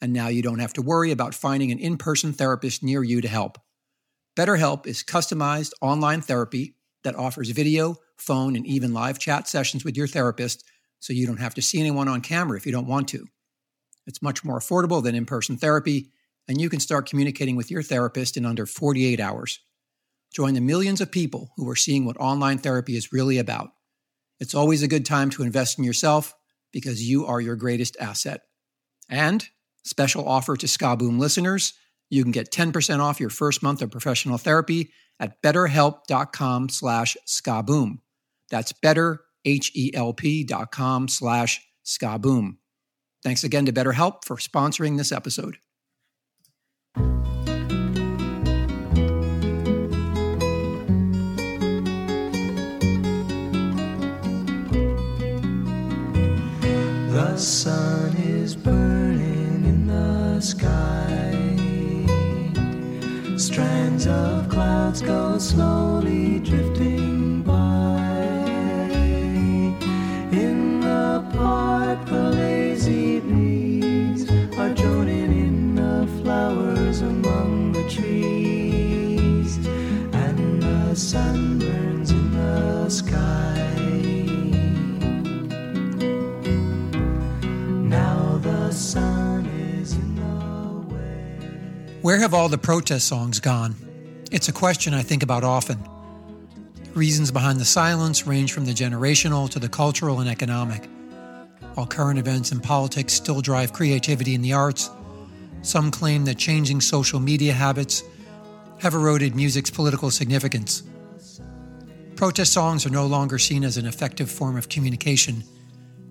and 0.00 0.12
now 0.12 0.28
you 0.28 0.42
don't 0.42 0.58
have 0.60 0.72
to 0.74 0.82
worry 0.82 1.10
about 1.10 1.34
finding 1.34 1.70
an 1.70 1.78
in 1.78 1.96
person 1.98 2.32
therapist 2.32 2.82
near 2.82 3.02
you 3.02 3.20
to 3.20 3.28
help. 3.28 3.58
BetterHelp 4.36 4.86
is 4.86 5.02
customized 5.02 5.72
online 5.80 6.20
therapy 6.20 6.74
that 7.04 7.16
offers 7.16 7.50
video, 7.50 7.96
phone, 8.16 8.54
and 8.54 8.66
even 8.66 8.92
live 8.92 9.18
chat 9.18 9.48
sessions 9.48 9.84
with 9.84 9.96
your 9.96 10.06
therapist 10.06 10.64
so 11.00 11.12
you 11.12 11.26
don't 11.26 11.38
have 11.40 11.54
to 11.54 11.62
see 11.62 11.80
anyone 11.80 12.08
on 12.08 12.20
camera 12.20 12.56
if 12.56 12.66
you 12.66 12.72
don't 12.72 12.86
want 12.86 13.08
to. 13.08 13.26
It's 14.06 14.22
much 14.22 14.44
more 14.44 14.58
affordable 14.58 15.02
than 15.02 15.14
in 15.14 15.26
person 15.26 15.56
therapy, 15.56 16.08
and 16.46 16.60
you 16.60 16.68
can 16.68 16.80
start 16.80 17.08
communicating 17.08 17.56
with 17.56 17.70
your 17.70 17.82
therapist 17.82 18.36
in 18.36 18.46
under 18.46 18.66
48 18.66 19.20
hours. 19.20 19.60
Join 20.32 20.54
the 20.54 20.60
millions 20.60 21.00
of 21.00 21.10
people 21.10 21.52
who 21.56 21.68
are 21.68 21.76
seeing 21.76 22.04
what 22.04 22.16
online 22.18 22.58
therapy 22.58 22.96
is 22.96 23.12
really 23.12 23.38
about. 23.38 23.70
It's 24.40 24.54
always 24.54 24.82
a 24.82 24.88
good 24.88 25.04
time 25.06 25.30
to 25.30 25.42
invest 25.42 25.78
in 25.78 25.84
yourself 25.84 26.34
because 26.72 27.08
you 27.08 27.26
are 27.26 27.40
your 27.40 27.56
greatest 27.56 27.96
asset. 27.98 28.42
And 29.08 29.48
Special 29.88 30.28
offer 30.28 30.54
to 30.58 30.66
Skaboom 30.66 31.18
listeners. 31.18 31.72
You 32.10 32.22
can 32.22 32.30
get 32.32 32.52
10% 32.52 33.00
off 33.00 33.20
your 33.20 33.30
first 33.30 33.62
month 33.62 33.80
of 33.80 33.90
professional 33.90 34.36
therapy 34.36 34.90
at 35.18 35.40
betterhelp.com 35.42 36.68
slash 36.68 37.16
skaboom. 37.26 37.98
That's 38.50 38.72
betterhelpcom 38.74 41.08
slash 41.10 41.66
skaboom. 41.86 42.56
Thanks 43.24 43.44
again 43.44 43.64
to 43.66 43.72
BetterHelp 43.72 44.24
for 44.26 44.36
sponsoring 44.36 44.98
this 44.98 45.10
episode. 45.10 45.56
The 57.10 57.36
sun 57.38 57.87
clouds 64.92 65.02
go 65.02 65.38
slowly 65.38 66.38
drifting 66.40 67.42
by. 67.42 68.16
In 70.32 70.80
the 70.80 71.22
park, 71.36 72.06
the 72.06 72.30
lazy 72.30 73.20
bees 73.20 74.30
are 74.56 74.72
joining 74.72 75.30
in 75.46 75.74
the 75.74 76.08
flowers 76.22 77.02
among 77.02 77.72
the 77.72 77.86
trees, 77.90 79.58
and 79.66 80.62
the 80.62 80.94
sun 80.94 81.58
burns 81.58 82.10
in 82.10 82.32
the 82.32 82.88
sky. 82.88 83.74
Now 87.84 88.38
the 88.38 88.72
sun 88.72 89.44
is 89.44 89.92
in 89.92 90.14
the 90.14 90.94
way. 90.94 91.94
Where 92.00 92.20
have 92.20 92.32
all 92.32 92.48
the 92.48 92.56
protest 92.56 93.06
songs 93.06 93.38
gone? 93.38 93.74
It's 94.30 94.48
a 94.48 94.52
question 94.52 94.92
I 94.92 95.00
think 95.00 95.22
about 95.22 95.42
often. 95.42 95.78
Reasons 96.92 97.30
behind 97.30 97.58
the 97.58 97.64
silence 97.64 98.26
range 98.26 98.52
from 98.52 98.66
the 98.66 98.72
generational 98.74 99.48
to 99.48 99.58
the 99.58 99.70
cultural 99.70 100.20
and 100.20 100.28
economic. 100.28 100.86
While 101.74 101.86
current 101.86 102.18
events 102.18 102.52
and 102.52 102.62
politics 102.62 103.14
still 103.14 103.40
drive 103.40 103.72
creativity 103.72 104.34
in 104.34 104.42
the 104.42 104.52
arts, 104.52 104.90
some 105.62 105.90
claim 105.90 106.26
that 106.26 106.36
changing 106.36 106.82
social 106.82 107.18
media 107.20 107.54
habits 107.54 108.02
have 108.80 108.92
eroded 108.92 109.34
music's 109.34 109.70
political 109.70 110.10
significance. 110.10 110.82
Protest 112.14 112.52
songs 112.52 112.84
are 112.84 112.90
no 112.90 113.06
longer 113.06 113.38
seen 113.38 113.64
as 113.64 113.78
an 113.78 113.86
effective 113.86 114.30
form 114.30 114.58
of 114.58 114.68
communication, 114.68 115.42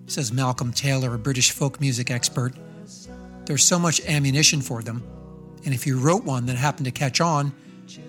says 0.08 0.32
Malcolm 0.32 0.72
Taylor, 0.72 1.14
a 1.14 1.18
British 1.18 1.52
folk 1.52 1.80
music 1.80 2.10
expert. 2.10 2.52
There's 3.46 3.64
so 3.64 3.78
much 3.78 4.00
ammunition 4.06 4.60
for 4.60 4.82
them, 4.82 5.04
and 5.64 5.72
if 5.72 5.86
you 5.86 6.00
wrote 6.00 6.24
one 6.24 6.46
that 6.46 6.56
happened 6.56 6.86
to 6.86 6.90
catch 6.90 7.20
on, 7.20 7.52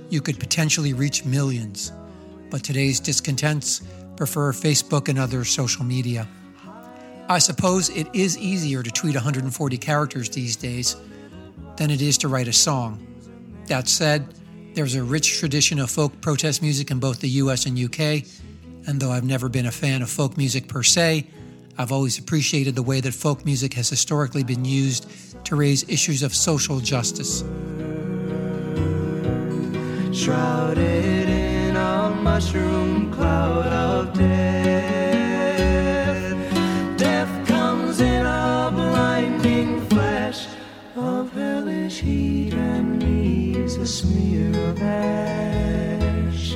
you 0.10 0.22
could 0.22 0.40
potentially 0.40 0.94
reach 0.94 1.24
millions. 1.26 1.92
But 2.50 2.64
today's 2.64 3.00
discontents 3.00 3.82
prefer 4.18 4.52
Facebook 4.52 5.08
and 5.08 5.18
other 5.20 5.46
social 5.46 5.86
media. 5.86 6.28
I 7.28 7.38
suppose 7.40 7.90
it 7.90 8.08
is 8.14 8.38
easier 8.38 8.82
to 8.82 8.90
tweet 8.92 9.16
140 9.16 9.78
characters 9.78 10.30
these 10.30 10.56
days 10.56 10.96
than 11.78 11.92
it 11.92 12.02
is 12.02 12.18
to 12.20 12.28
write 12.28 12.48
a 12.48 12.54
song. 12.54 13.06
That 13.68 13.88
said, 13.88 14.28
there's 14.74 14.96
a 14.96 15.04
rich 15.04 15.38
tradition 15.40 15.78
of 15.80 15.92
folk 15.92 16.22
protest 16.22 16.62
music 16.62 16.90
in 16.90 17.00
both 17.00 17.20
the 17.20 17.30
US 17.42 17.66
and 17.66 17.78
UK, 17.80 18.24
and 18.88 19.00
though 19.00 19.12
I've 19.12 19.24
never 19.24 19.48
been 19.48 19.68
a 19.68 19.72
fan 19.72 20.02
of 20.02 20.10
folk 20.10 20.38
music 20.38 20.68
per 20.68 20.82
se, 20.82 21.28
I've 21.78 21.92
always 21.92 22.18
appreciated 22.18 22.76
the 22.76 22.84
way 22.84 23.00
that 23.00 23.14
folk 23.14 23.46
music 23.46 23.74
has 23.76 23.90
historically 23.90 24.44
been 24.44 24.66
used 24.66 25.08
to 25.46 25.56
raise 25.56 25.88
issues 25.88 26.24
of 26.24 26.36
social 26.36 26.80
justice 26.80 27.44
shrouded 30.20 31.30
in 31.70 31.78
a 31.78 32.10
mushroom 32.22 33.10
cloud 33.14 33.68
of 33.68 34.14
death. 34.16 34.28
Death 36.98 37.48
comes 37.48 38.02
in 38.02 38.26
a 38.26 38.70
blinding 38.74 39.80
flash 39.88 40.46
of 40.98 41.32
hellish 41.32 42.02
heat 42.02 42.54
and 42.54 43.02
leaves 43.02 43.78
a 43.78 43.86
smear 43.88 44.50
of 44.70 44.82
ash, 44.82 46.54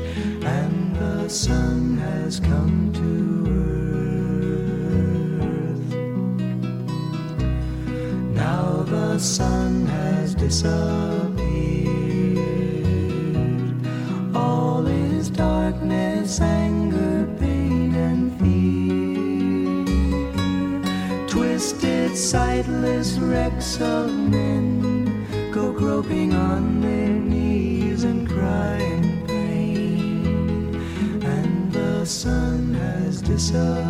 and 0.57 0.94
the 0.97 1.29
sun 1.29 1.97
has 2.00 2.41
come 2.41 2.91
to 3.00 3.09
earth. 5.96 6.00
Now 8.44 8.73
the 8.91 9.18
sun 9.19 9.85
has 9.85 10.35
disappeared. 10.35 11.12
faithless 22.63 23.18
wrecks 23.19 23.81
of 23.81 24.09
men 24.12 25.51
go 25.51 25.74
groping 25.74 26.34
on 26.34 26.79
their 26.81 27.09
knees 27.09 28.06
and 28.06 28.28
cry 28.29 28.78
in 28.78 29.28
pain, 29.28 30.73
and 31.25 31.73
the 31.73 32.06
sun 32.06 32.73
has 32.73 33.22
disappeared. 33.22 33.84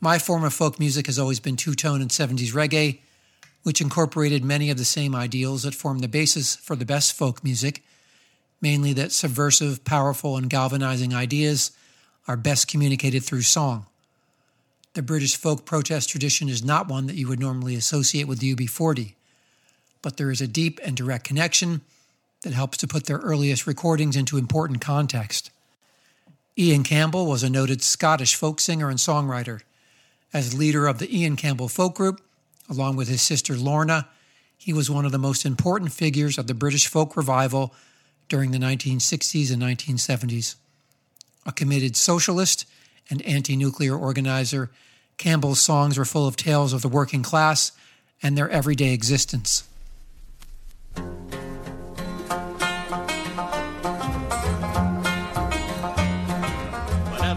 My 0.00 0.18
form 0.18 0.44
of 0.44 0.52
folk 0.54 0.78
music 0.78 1.06
has 1.06 1.18
always 1.18 1.40
been 1.40 1.56
two 1.56 1.74
tone 1.74 2.00
and 2.02 2.10
70s 2.10 2.52
reggae, 2.54 2.98
which 3.62 3.80
incorporated 3.80 4.44
many 4.44 4.68
of 4.70 4.76
the 4.78 4.84
same 4.84 5.14
ideals 5.14 5.62
that 5.64 5.74
formed 5.74 6.00
the 6.02 6.08
basis 6.08 6.54
for 6.56 6.76
the 6.76 6.84
best 6.86 7.12
folk 7.14 7.42
music 7.42 7.82
mainly 8.60 8.92
that 8.94 9.12
subversive, 9.12 9.84
powerful, 9.84 10.36
and 10.36 10.50
galvanizing 10.50 11.14
ideas 11.14 11.70
are 12.26 12.36
best 12.36 12.68
communicated 12.68 13.24
through 13.24 13.42
song. 13.42 13.86
The 14.94 15.02
British 15.02 15.36
folk 15.36 15.64
protest 15.64 16.08
tradition 16.10 16.48
is 16.48 16.64
not 16.64 16.88
one 16.88 17.06
that 17.06 17.16
you 17.16 17.28
would 17.28 17.40
normally 17.40 17.74
associate 17.76 18.24
with 18.26 18.40
the 18.40 18.54
UB40, 18.54 19.14
but 20.02 20.16
there 20.16 20.30
is 20.30 20.40
a 20.40 20.48
deep 20.48 20.80
and 20.84 20.96
direct 20.96 21.24
connection 21.24 21.82
that 22.42 22.52
helps 22.52 22.78
to 22.78 22.88
put 22.88 23.04
their 23.06 23.18
earliest 23.18 23.66
recordings 23.66 24.16
into 24.16 24.38
important 24.38 24.80
context. 24.80 25.50
Ian 26.56 26.82
Campbell 26.82 27.26
was 27.26 27.42
a 27.42 27.50
noted 27.50 27.82
Scottish 27.82 28.34
folk 28.34 28.60
singer 28.60 28.88
and 28.88 28.98
songwriter. 28.98 29.60
As 30.32 30.58
leader 30.58 30.86
of 30.86 30.98
the 30.98 31.16
Ian 31.16 31.36
Campbell 31.36 31.68
Folk 31.68 31.94
Group, 31.94 32.20
along 32.68 32.96
with 32.96 33.08
his 33.08 33.22
sister 33.22 33.54
Lorna, 33.56 34.08
he 34.58 34.72
was 34.72 34.90
one 34.90 35.06
of 35.06 35.12
the 35.12 35.18
most 35.18 35.46
important 35.46 35.92
figures 35.92 36.36
of 36.36 36.48
the 36.48 36.54
British 36.54 36.86
folk 36.86 37.16
revival 37.16 37.72
during 38.28 38.50
the 38.50 38.58
1960s 38.58 39.50
and 39.52 39.62
1970s. 39.62 40.54
A 41.46 41.52
committed 41.52 41.96
socialist 41.96 42.66
and 43.10 43.22
anti 43.22 43.56
nuclear 43.56 43.96
organizer, 43.96 44.70
Campbell's 45.16 45.60
songs 45.60 45.96
were 45.96 46.04
full 46.04 46.26
of 46.28 46.36
tales 46.36 46.72
of 46.74 46.82
the 46.82 46.88
working 46.88 47.22
class 47.22 47.70
and 48.22 48.36
their 48.36 48.50
everyday 48.50 48.92
existence. 48.92 49.64
Whenever 50.94 51.14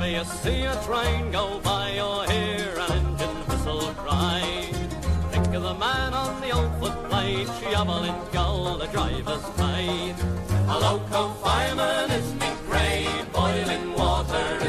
you 0.09 0.23
see 0.25 0.63
a 0.63 0.75
train 0.83 1.31
go 1.31 1.61
by 1.63 1.91
or 1.99 2.25
hear 2.29 2.75
an 2.79 2.91
engine 3.07 3.39
whistle 3.47 3.93
cry, 3.93 4.41
think 5.31 5.47
of 5.53 5.63
the 5.63 5.73
man 5.75 6.13
on 6.13 6.41
the 6.41 6.49
old 6.51 6.77
footplate, 6.81 7.47
shovelling 7.61 8.11
and 8.11 8.31
gold, 8.33 8.81
the 8.81 8.87
driver's 8.87 9.49
pay 9.55 10.13
fireman 11.41 12.09
boiling 13.33 13.93
water 13.95 14.59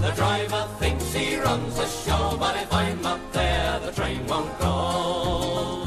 The 0.00 0.12
driver 0.16 0.66
thinks 0.78 1.12
he 1.12 1.36
runs 1.38 1.76
the 1.76 1.86
show, 1.86 2.36
but 2.38 2.56
if 2.56 2.72
I'm 2.72 3.04
up 3.04 3.20
there, 3.32 3.78
the 3.80 3.92
train 3.92 4.26
won't 4.26 4.56
go. 4.58 5.84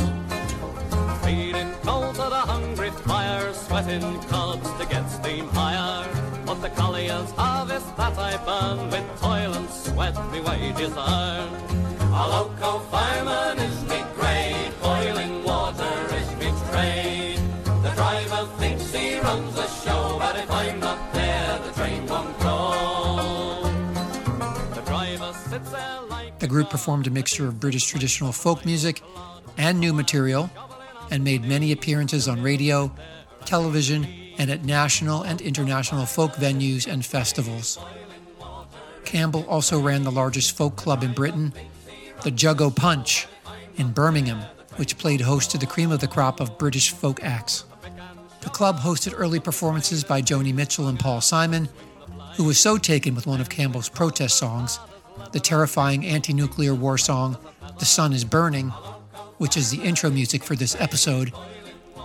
Feeding 1.24 1.72
coal 1.84 2.12
to 2.14 2.26
the 2.36 2.44
hungry 2.52 2.92
fire, 2.92 3.54
sweating 3.54 4.20
cobs 4.30 4.70
to 4.80 4.86
get 4.86 5.10
steam 5.10 5.48
higher. 5.50 6.08
But 6.46 6.62
the 6.62 6.70
collier's 6.70 7.32
harvest 7.32 7.96
that 7.98 8.18
I 8.18 8.38
burn, 8.46 8.90
with 8.92 9.06
toil 9.20 9.54
and 9.56 9.70
sweat 9.70 10.16
me 10.32 10.42
wages 10.42 10.94
earn. 10.96 11.50
A 12.14 12.28
local 12.38 12.80
fireman 12.92 13.60
is 13.60 13.84
me. 13.90 14.00
group 26.54 26.70
performed 26.70 27.08
a 27.08 27.10
mixture 27.10 27.48
of 27.48 27.60
British 27.60 27.84
traditional 27.88 28.32
folk 28.32 28.64
music 28.64 29.02
and 29.58 29.80
new 29.80 29.92
material 29.92 30.52
and 31.10 31.24
made 31.24 31.44
many 31.44 31.72
appearances 31.72 32.28
on 32.28 32.44
radio, 32.44 32.92
television, 33.46 34.06
and 34.38 34.52
at 34.52 34.64
national 34.64 35.24
and 35.24 35.42
international 35.42 36.06
folk 36.06 36.34
venues 36.34 36.86
and 36.86 37.04
festivals. 37.04 37.80
Campbell 39.04 39.44
also 39.50 39.80
ran 39.80 40.04
the 40.04 40.12
largest 40.12 40.56
folk 40.56 40.76
club 40.76 41.02
in 41.04 41.12
Britain, 41.14 41.52
the 42.22 42.30
Jug 42.30 42.62
o' 42.62 42.70
Punch, 42.70 43.26
in 43.78 43.92
Birmingham, 43.92 44.44
which 44.76 45.00
played 45.00 45.22
host 45.22 45.50
to 45.50 45.58
the 45.58 45.66
cream 45.66 45.92
of 45.92 46.02
the 46.02 46.08
crop 46.08 46.40
of 46.40 46.60
British 46.60 46.92
folk 46.92 47.24
acts. 47.24 47.66
The 48.42 48.50
club 48.50 48.78
hosted 48.82 49.16
early 49.18 49.40
performances 49.40 50.04
by 50.04 50.22
Joni 50.22 50.54
Mitchell 50.54 50.88
and 50.88 51.00
Paul 51.00 51.20
Simon, 51.20 51.68
who 52.36 52.44
was 52.44 52.60
so 52.60 52.78
taken 52.78 53.16
with 53.16 53.26
one 53.26 53.42
of 53.42 53.50
Campbell's 53.50 53.90
protest 53.90 54.38
songs 54.38 54.78
the 55.32 55.40
terrifying 55.40 56.06
anti 56.06 56.34
nuclear 56.34 56.74
war 56.76 56.98
song, 56.98 57.38
The 57.80 57.86
Sun 57.86 58.14
is 58.14 58.24
Burning, 58.26 58.70
which 59.40 59.58
is 59.58 59.72
the 59.72 59.82
intro 59.82 60.10
music 60.10 60.44
for 60.44 60.56
this 60.56 60.80
episode, 60.80 61.32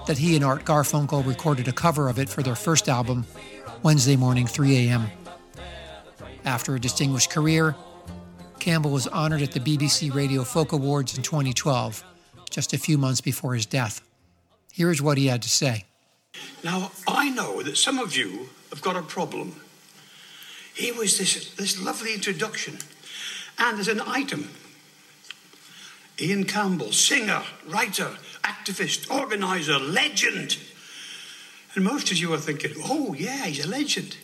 that 0.06 0.18
he 0.18 0.34
and 0.36 0.44
Art 0.44 0.64
Garfunkel 0.64 1.26
recorded 1.26 1.68
a 1.68 1.72
cover 1.72 2.08
of 2.08 2.18
it 2.18 2.28
for 2.28 2.42
their 2.42 2.54
first 2.54 2.88
album, 2.88 3.26
Wednesday 3.82 4.16
morning, 4.16 4.46
3 4.46 4.88
a.m. 4.88 5.06
After 6.44 6.74
a 6.74 6.80
distinguished 6.80 7.30
career, 7.30 7.74
Campbell 8.58 8.90
was 8.90 9.06
honored 9.06 9.42
at 9.42 9.52
the 9.52 9.60
BBC 9.60 10.12
Radio 10.14 10.42
Folk 10.44 10.72
Awards 10.72 11.16
in 11.16 11.22
2012, 11.22 12.02
just 12.50 12.72
a 12.72 12.78
few 12.78 12.98
months 12.98 13.20
before 13.20 13.54
his 13.54 13.66
death. 13.66 14.00
Here 14.72 14.90
is 14.90 15.02
what 15.02 15.18
he 15.18 15.26
had 15.26 15.42
to 15.42 15.48
say. 15.48 15.84
Now, 16.64 16.90
I 17.06 17.30
know 17.30 17.62
that 17.62 17.76
some 17.76 17.98
of 17.98 18.16
you 18.16 18.48
have 18.70 18.80
got 18.80 18.96
a 18.96 19.02
problem. 19.02 19.60
Here 20.74 20.94
was 20.94 21.18
this, 21.18 21.52
this 21.54 21.80
lovely 21.82 22.14
introduction 22.14 22.78
and 23.58 23.76
there's 23.76 23.88
an 23.88 24.02
item 24.06 24.50
Ian 26.20 26.44
Campbell, 26.44 26.90
singer, 26.90 27.42
writer, 27.66 28.16
activist, 28.42 29.08
organizer, 29.08 29.78
legend. 29.78 30.58
And 31.76 31.84
most 31.84 32.10
of 32.10 32.16
you 32.16 32.32
are 32.34 32.38
thinking, 32.38 32.72
oh, 32.86 33.14
yeah, 33.14 33.44
he's 33.44 33.64
a 33.64 33.68
legend. 33.68 34.16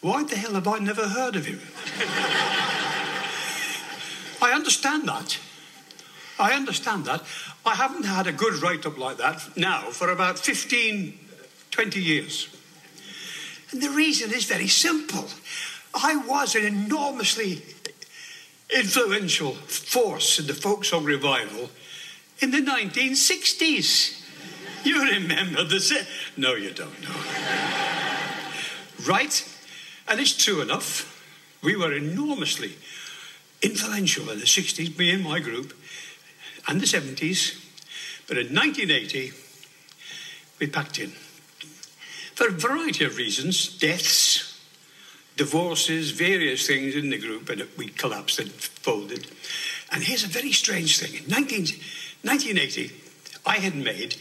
Why 0.00 0.22
the 0.22 0.36
hell 0.36 0.52
have 0.54 0.68
I 0.68 0.78
never 0.78 1.08
heard 1.08 1.34
of 1.34 1.46
him? 1.46 1.60
I 4.40 4.52
understand 4.52 5.08
that. 5.08 5.38
I 6.38 6.52
understand 6.52 7.04
that. 7.06 7.24
I 7.66 7.74
haven't 7.74 8.04
had 8.04 8.28
a 8.28 8.32
good 8.32 8.62
write 8.62 8.86
up 8.86 8.96
like 8.96 9.16
that 9.16 9.56
now 9.56 9.80
for 9.90 10.10
about 10.10 10.38
15, 10.38 11.18
20 11.72 12.00
years. 12.00 12.46
And 13.72 13.82
the 13.82 13.90
reason 13.90 14.32
is 14.32 14.44
very 14.44 14.68
simple. 14.68 15.24
I 16.00 16.14
was 16.14 16.54
an 16.54 16.64
enormously 16.64 17.62
influential 18.72 19.52
force 19.54 20.38
in 20.38 20.46
the 20.46 20.54
folk 20.54 20.84
song 20.84 21.04
revival 21.04 21.70
in 22.40 22.50
the 22.50 22.58
1960s. 22.62 24.20
You 24.84 25.04
remember 25.12 25.64
this? 25.64 25.92
No, 26.36 26.54
you 26.54 26.72
don't 26.72 27.00
know. 27.02 27.14
right? 29.08 29.46
And 30.06 30.20
it's 30.20 30.36
true 30.36 30.60
enough. 30.60 31.10
We 31.62 31.76
were 31.76 31.92
enormously 31.94 32.74
influential 33.62 34.28
in 34.30 34.38
the 34.40 34.44
60s, 34.44 34.98
me 34.98 35.10
and 35.10 35.24
my 35.24 35.40
group, 35.40 35.72
and 36.68 36.80
the 36.80 36.86
70s. 36.86 37.60
But 38.26 38.36
in 38.36 38.46
1980, 38.54 39.32
we 40.58 40.66
packed 40.66 40.98
in. 40.98 41.12
For 42.34 42.48
a 42.48 42.52
variety 42.52 43.04
of 43.04 43.16
reasons 43.16 43.68
deaths, 43.78 44.53
divorces, 45.36 46.10
various 46.10 46.66
things 46.66 46.94
in 46.94 47.10
the 47.10 47.18
group, 47.18 47.48
and 47.50 47.62
we 47.76 47.88
collapsed 47.88 48.38
and 48.38 48.50
folded. 48.52 49.26
And 49.90 50.02
here's 50.04 50.24
a 50.24 50.28
very 50.28 50.52
strange 50.52 50.98
thing. 50.98 51.14
In 51.24 51.28
19, 51.28 51.66
1980, 52.22 52.92
I 53.46 53.56
had 53.56 53.74
made 53.74 54.16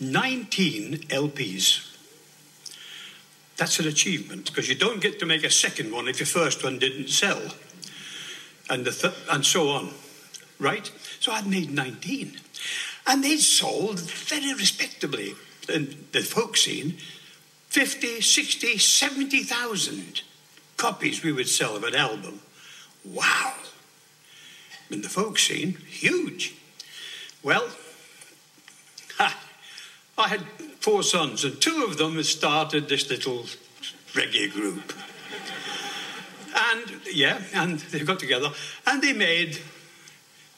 19 0.00 0.98
LPs. 1.08 1.88
That's 3.56 3.78
an 3.78 3.86
achievement 3.86 4.46
because 4.46 4.68
you 4.68 4.74
don't 4.74 5.00
get 5.00 5.18
to 5.20 5.26
make 5.26 5.44
a 5.44 5.50
second 5.50 5.92
one 5.92 6.08
if 6.08 6.18
your 6.18 6.26
first 6.26 6.64
one 6.64 6.78
didn't 6.78 7.08
sell, 7.08 7.42
and, 8.70 8.84
th- 8.86 9.14
and 9.30 9.44
so 9.44 9.68
on, 9.68 9.90
right? 10.58 10.90
So 11.20 11.32
I'd 11.32 11.46
made 11.46 11.70
19. 11.70 12.38
And 13.06 13.22
they 13.22 13.36
sold 13.36 14.00
very 14.00 14.54
respectably 14.54 15.34
in 15.68 16.06
the 16.12 16.20
folk 16.20 16.56
scene 16.56 16.96
50, 17.72 18.20
60, 18.20 18.76
70,000 18.76 20.20
copies 20.76 21.22
we 21.24 21.32
would 21.32 21.48
sell 21.48 21.74
of 21.74 21.84
an 21.84 21.94
album. 21.94 22.40
Wow! 23.02 23.54
In 24.90 25.00
the 25.00 25.08
folk 25.08 25.38
scene, 25.38 25.78
huge. 25.88 26.54
Well, 27.42 27.70
ha, 29.16 29.38
I 30.18 30.28
had 30.28 30.42
four 30.80 31.02
sons, 31.02 31.44
and 31.44 31.58
two 31.62 31.82
of 31.88 31.96
them 31.96 32.22
started 32.24 32.90
this 32.90 33.08
little 33.08 33.46
reggae 34.12 34.52
group. 34.52 34.92
and, 36.54 36.82
yeah, 37.10 37.40
and 37.54 37.78
they 37.78 38.00
got 38.00 38.18
together 38.20 38.50
and 38.86 39.00
they 39.00 39.14
made, 39.14 39.60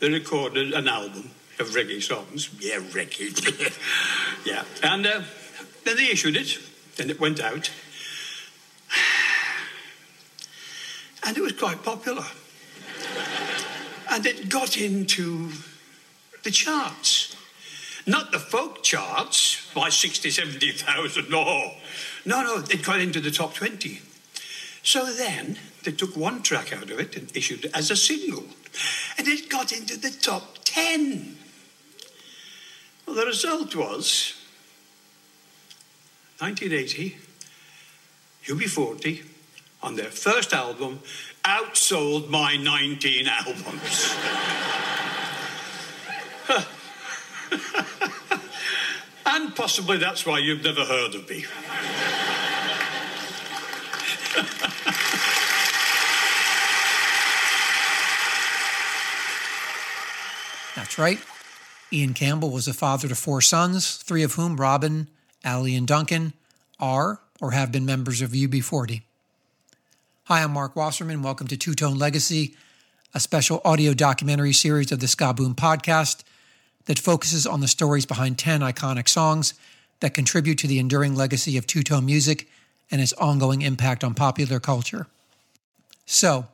they 0.00 0.09
recorded 0.11 0.73
an 0.73 0.88
album 0.88 1.30
of 1.61 1.68
reggae 1.68 2.02
songs. 2.02 2.49
Yeah, 2.59 2.78
reggae. 2.78 3.78
yeah. 4.44 4.64
And 4.83 5.06
uh, 5.06 5.21
then 5.85 5.97
they 5.97 6.11
issued 6.11 6.37
it 6.37 6.59
and 6.98 7.10
it 7.10 7.20
went 7.20 7.40
out. 7.40 7.70
And 11.26 11.36
it 11.36 11.40
was 11.40 11.52
quite 11.52 11.82
popular. 11.82 12.24
and 14.10 14.26
it 14.26 14.48
got 14.48 14.76
into 14.76 15.50
the 16.42 16.50
charts. 16.50 17.34
Not 18.06 18.32
the 18.32 18.38
folk 18.38 18.82
charts 18.82 19.66
by 19.74 19.88
60, 19.88 20.30
70,000, 20.30 21.30
no. 21.30 21.72
No, 22.26 22.42
no, 22.42 22.56
it 22.58 22.84
got 22.84 23.00
into 23.00 23.20
the 23.20 23.30
top 23.30 23.54
20. 23.54 24.00
So 24.82 25.06
then 25.06 25.58
they 25.84 25.92
took 25.92 26.14
one 26.16 26.42
track 26.42 26.72
out 26.74 26.90
of 26.90 27.00
it 27.00 27.16
and 27.16 27.34
issued 27.34 27.64
it 27.64 27.70
as 27.74 27.90
a 27.90 27.96
single. 27.96 28.44
And 29.16 29.26
it 29.26 29.48
got 29.48 29.72
into 29.72 29.98
the 29.98 30.10
top 30.10 30.58
10. 30.64 31.38
Well, 33.06 33.16
the 33.16 33.24
result 33.26 33.74
was 33.74 34.34
1980, 36.40 37.16
UB40, 38.46 39.22
on 39.82 39.94
their 39.94 40.10
first 40.10 40.52
album, 40.52 40.98
outsold 41.44 42.28
my 42.28 42.56
19 42.56 43.28
albums. 43.28 44.14
and 49.26 49.54
possibly 49.54 49.96
that's 49.96 50.26
why 50.26 50.40
you've 50.40 50.64
never 50.64 50.84
heard 50.84 51.14
of 51.14 51.28
me. 51.30 51.44
That's 60.74 60.98
right. 60.98 61.20
Ian 61.92 62.12
Campbell 62.12 62.50
was 62.50 62.66
a 62.66 62.72
father 62.74 63.06
to 63.06 63.14
four 63.14 63.40
sons, 63.40 63.96
three 63.98 64.24
of 64.24 64.34
whom, 64.34 64.56
Robin, 64.56 65.06
Ali 65.44 65.76
and 65.76 65.86
Duncan 65.86 66.32
are 66.80 67.20
or 67.40 67.50
have 67.50 67.70
been 67.70 67.84
members 67.84 68.22
of 68.22 68.30
UB40. 68.30 69.02
Hi, 70.24 70.42
I'm 70.42 70.52
Marc 70.52 70.74
Wasserman. 70.74 71.20
Welcome 71.22 71.46
to 71.48 71.56
Two 71.58 71.74
Tone 71.74 71.98
Legacy, 71.98 72.54
a 73.12 73.20
special 73.20 73.60
audio 73.64 73.92
documentary 73.92 74.54
series 74.54 74.90
of 74.90 75.00
the 75.00 75.06
Ska 75.08 75.34
Boom 75.34 75.54
podcast 75.54 76.24
that 76.86 76.98
focuses 76.98 77.46
on 77.46 77.60
the 77.60 77.68
stories 77.68 78.06
behind 78.06 78.38
10 78.38 78.60
iconic 78.62 79.06
songs 79.08 79.52
that 80.00 80.14
contribute 80.14 80.56
to 80.56 80.66
the 80.66 80.78
enduring 80.78 81.14
legacy 81.14 81.58
of 81.58 81.66
two 81.66 81.82
tone 81.82 82.06
music 82.06 82.48
and 82.90 83.00
its 83.02 83.12
ongoing 83.14 83.60
impact 83.62 84.02
on 84.02 84.14
popular 84.14 84.58
culture. 84.60 85.06
So, 86.06 86.46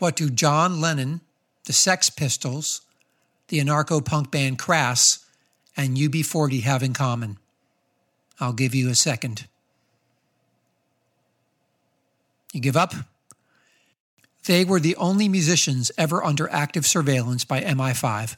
what 0.00 0.16
do 0.16 0.28
John 0.28 0.80
Lennon, 0.82 1.22
the 1.64 1.72
Sex 1.72 2.10
Pistols, 2.10 2.82
the 3.48 3.58
anarcho 3.58 4.04
punk 4.04 4.30
band 4.30 4.58
Crass, 4.58 5.24
and 5.78 5.96
UB40 5.96 6.62
have 6.64 6.82
in 6.82 6.92
common? 6.92 7.38
I'll 8.40 8.52
give 8.52 8.74
you 8.74 8.88
a 8.88 8.94
second. 8.94 9.46
You 12.52 12.60
give 12.60 12.76
up? 12.76 12.94
They 14.46 14.64
were 14.64 14.80
the 14.80 14.96
only 14.96 15.28
musicians 15.28 15.90
ever 15.98 16.24
under 16.24 16.48
active 16.50 16.86
surveillance 16.86 17.44
by 17.44 17.60
MI5, 17.60 18.36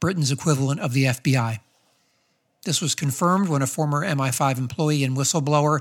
Britain's 0.00 0.32
equivalent 0.32 0.80
of 0.80 0.92
the 0.92 1.04
FBI. 1.04 1.58
This 2.64 2.80
was 2.80 2.94
confirmed 2.94 3.48
when 3.48 3.60
a 3.62 3.66
former 3.66 4.04
MI5 4.06 4.58
employee 4.58 5.04
and 5.04 5.16
whistleblower 5.16 5.80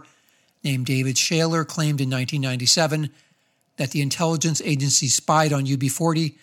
named 0.64 0.88
David 0.88 1.16
Shayler 1.16 1.66
claimed 1.66 2.02
in 2.02 2.10
1997 2.10 3.12
that 3.78 3.92
the 3.92 4.02
intelligence 4.02 4.62
agency 4.62 5.08
spied 5.08 5.54
on 5.54 5.66
UB40, 5.66 6.34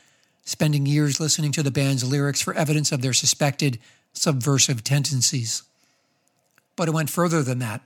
spending 0.44 0.87
years 0.87 1.20
listening 1.20 1.52
to 1.52 1.62
the 1.62 1.70
band's 1.70 2.04
lyrics 2.08 2.40
for 2.40 2.54
evidence 2.54 2.92
of 2.92 3.02
their 3.02 3.12
suspected 3.12 3.78
subversive 4.12 4.82
tendencies 4.82 5.64
but 6.78 6.88
it 6.88 6.94
went 6.94 7.11
further 7.11 7.42
than 7.42 7.58
that. 7.58 7.82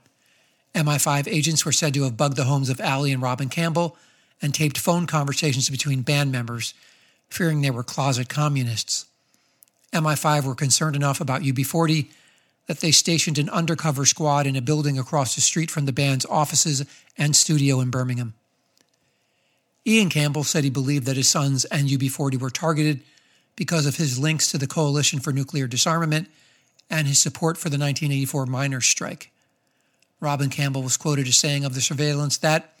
MI5 0.75 1.27
agents 1.27 1.65
were 1.65 1.71
said 1.73 1.93
to 1.95 2.03
have 2.03 2.15
bugged 2.15 2.35
the 2.37 2.43
homes 2.45 2.69
of 2.69 2.79
Ali 2.79 3.11
and 3.11 3.21
Robin 3.23 3.49
Campbell 3.49 3.97
and 4.41 4.53
taped 4.53 4.77
phone 4.77 5.07
conversations 5.07 5.67
between 5.69 6.03
band 6.03 6.31
members, 6.31 6.73
fearing 7.27 7.61
they 7.61 7.71
were 7.71 7.83
closet 7.83 8.29
communists. 8.29 9.05
MI5 9.91 10.43
were 10.45 10.53
concerned 10.55 10.95
enough 10.95 11.19
about 11.19 11.45
UB 11.47 11.59
40 11.59 12.09
that 12.67 12.79
they 12.81 12.91
stationed 12.91 13.37
an 13.39 13.49
undercover 13.49 14.05
squad 14.05 14.45
in 14.47 14.55
a 14.55 14.61
building 14.61 14.97
across 14.99 15.33
the 15.35 15.41
street 15.41 15.71
from 15.71 15.85
the 15.85 15.91
band's 15.91 16.25
offices 16.27 16.85
and 17.17 17.35
studio 17.35 17.79
in 17.81 17.89
Birmingham. 17.89 18.33
Ian 19.87 20.09
Campbell 20.09 20.43
said 20.43 20.63
he 20.63 20.69
believed 20.69 21.05
that 21.07 21.17
his 21.17 21.27
sons 21.27 21.65
and 21.65 21.91
UB 21.91 22.09
40 22.09 22.37
were 22.37 22.49
targeted 22.51 23.01
because 23.55 23.85
of 23.87 23.97
his 23.97 24.19
links 24.19 24.49
to 24.51 24.57
the 24.59 24.67
Coalition 24.67 25.19
for 25.19 25.31
Nuclear 25.33 25.67
Disarmament 25.67 26.27
and 26.89 27.07
his 27.07 27.19
support 27.21 27.57
for 27.57 27.69
the 27.69 27.77
1984 27.77 28.45
miners' 28.45 28.85
strike. 28.85 29.31
Robin 30.19 30.49
Campbell 30.49 30.83
was 30.83 30.97
quoted 30.97 31.27
as 31.27 31.35
saying 31.37 31.65
of 31.65 31.73
the 31.75 31.81
surveillance 31.81 32.37
that 32.37 32.73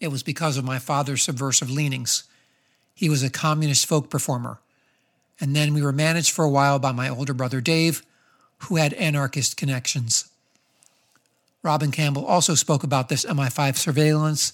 it 0.00 0.08
was 0.08 0.22
because 0.22 0.56
of 0.58 0.64
my 0.64 0.78
father's 0.78 1.22
subversive 1.22 1.70
leanings. 1.70 2.24
He 2.94 3.08
was 3.08 3.22
a 3.22 3.30
communist 3.30 3.86
folk 3.86 4.10
performer. 4.10 4.60
And 5.40 5.56
then 5.56 5.72
we 5.72 5.82
were 5.82 5.92
managed 5.92 6.30
for 6.30 6.44
a 6.44 6.48
while 6.50 6.78
by 6.78 6.92
my 6.92 7.08
older 7.08 7.32
brother 7.32 7.60
Dave, 7.60 8.02
who 8.64 8.76
had 8.76 8.92
anarchist 8.94 9.56
connections. 9.56 10.28
Robin 11.62 11.90
Campbell 11.90 12.26
also 12.26 12.54
spoke 12.54 12.82
about 12.84 13.08
this 13.08 13.24
MI5 13.24 13.76
surveillance 13.78 14.52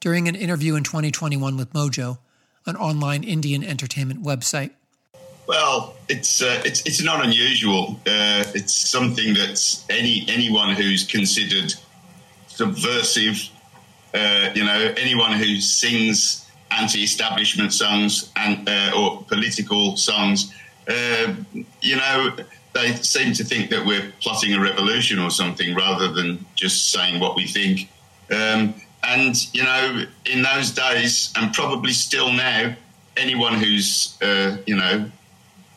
during 0.00 0.26
an 0.28 0.34
interview 0.34 0.74
in 0.76 0.84
2021 0.84 1.56
with 1.56 1.72
Mojo, 1.72 2.18
an 2.64 2.76
online 2.76 3.22
Indian 3.22 3.62
entertainment 3.62 4.22
website. 4.22 4.70
Well, 5.46 5.94
it's 6.08 6.42
uh, 6.42 6.60
it's 6.64 6.82
it's 6.86 7.00
not 7.02 7.24
unusual. 7.24 8.00
Uh, 8.06 8.42
it's 8.54 8.74
something 8.74 9.34
that 9.34 9.80
any 9.88 10.24
anyone 10.28 10.74
who's 10.74 11.04
considered 11.06 11.72
subversive, 12.48 13.48
uh, 14.12 14.50
you 14.54 14.64
know, 14.64 14.92
anyone 14.96 15.32
who 15.34 15.60
sings 15.60 16.42
anti-establishment 16.72 17.72
songs 17.72 18.30
and 18.36 18.68
uh, 18.68 18.90
or 18.96 19.22
political 19.28 19.96
songs, 19.96 20.52
uh, 20.88 21.32
you 21.80 21.94
know, 21.96 22.34
they 22.72 22.92
seem 22.96 23.32
to 23.34 23.44
think 23.44 23.70
that 23.70 23.86
we're 23.86 24.12
plotting 24.20 24.52
a 24.52 24.60
revolution 24.60 25.20
or 25.20 25.30
something 25.30 25.76
rather 25.76 26.08
than 26.12 26.44
just 26.56 26.90
saying 26.90 27.20
what 27.20 27.36
we 27.36 27.46
think. 27.46 27.88
Um, 28.32 28.74
and 29.04 29.36
you 29.54 29.62
know, 29.62 30.06
in 30.24 30.42
those 30.42 30.72
days, 30.72 31.32
and 31.36 31.52
probably 31.54 31.92
still 31.92 32.32
now, 32.32 32.74
anyone 33.16 33.60
who's 33.60 34.18
uh, 34.20 34.56
you 34.66 34.74
know 34.74 35.08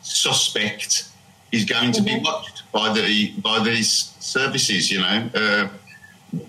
suspect 0.01 1.10
is 1.51 1.65
going 1.65 1.91
to 1.94 2.01
be 2.01 2.12
mm-hmm. 2.12 2.24
watched 2.25 2.63
by 2.72 2.94
the 2.94 3.34
by 3.41 3.63
these 3.63 4.15
services. 4.20 4.91
You 4.91 5.00
know, 5.00 5.29
uh, 5.36 5.68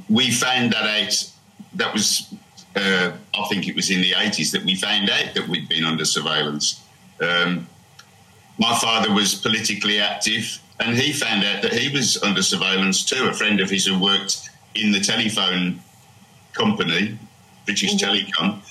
we 0.09 0.31
found 0.31 0.73
that 0.73 1.03
out. 1.05 1.31
That 1.75 1.93
was, 1.95 2.33
uh, 2.77 3.13
I 3.35 3.49
think, 3.49 3.69
it 3.69 3.75
was 3.77 3.91
in 3.91 4.01
the 4.01 4.15
eighties 4.19 4.53
that 4.53 4.65
we 4.65 4.75
found 4.75 5.09
out 5.11 5.35
that 5.35 5.49
we'd 5.49 5.69
been 5.69 5.85
under 5.85 6.05
surveillance. 6.05 6.83
Um, 7.21 7.67
my 8.59 8.77
father 8.79 9.13
was 9.13 9.35
politically 9.35 10.01
active, 10.01 10.59
and 10.81 10.97
he 10.97 11.13
found 11.13 11.45
out 11.45 11.63
that 11.63 11.73
he 11.73 11.89
was 11.93 12.23
under 12.23 12.43
surveillance 12.43 13.05
too. 13.05 13.29
A 13.29 13.33
friend 13.33 13.61
of 13.61 13.71
his 13.71 13.87
who 13.87 13.99
worked 13.99 14.51
in 14.75 14.93
the 14.93 15.01
telephone 15.01 15.81
company, 16.53 17.19
British 17.67 17.95
mm-hmm. 17.95 18.27
Telecom, 18.45 18.63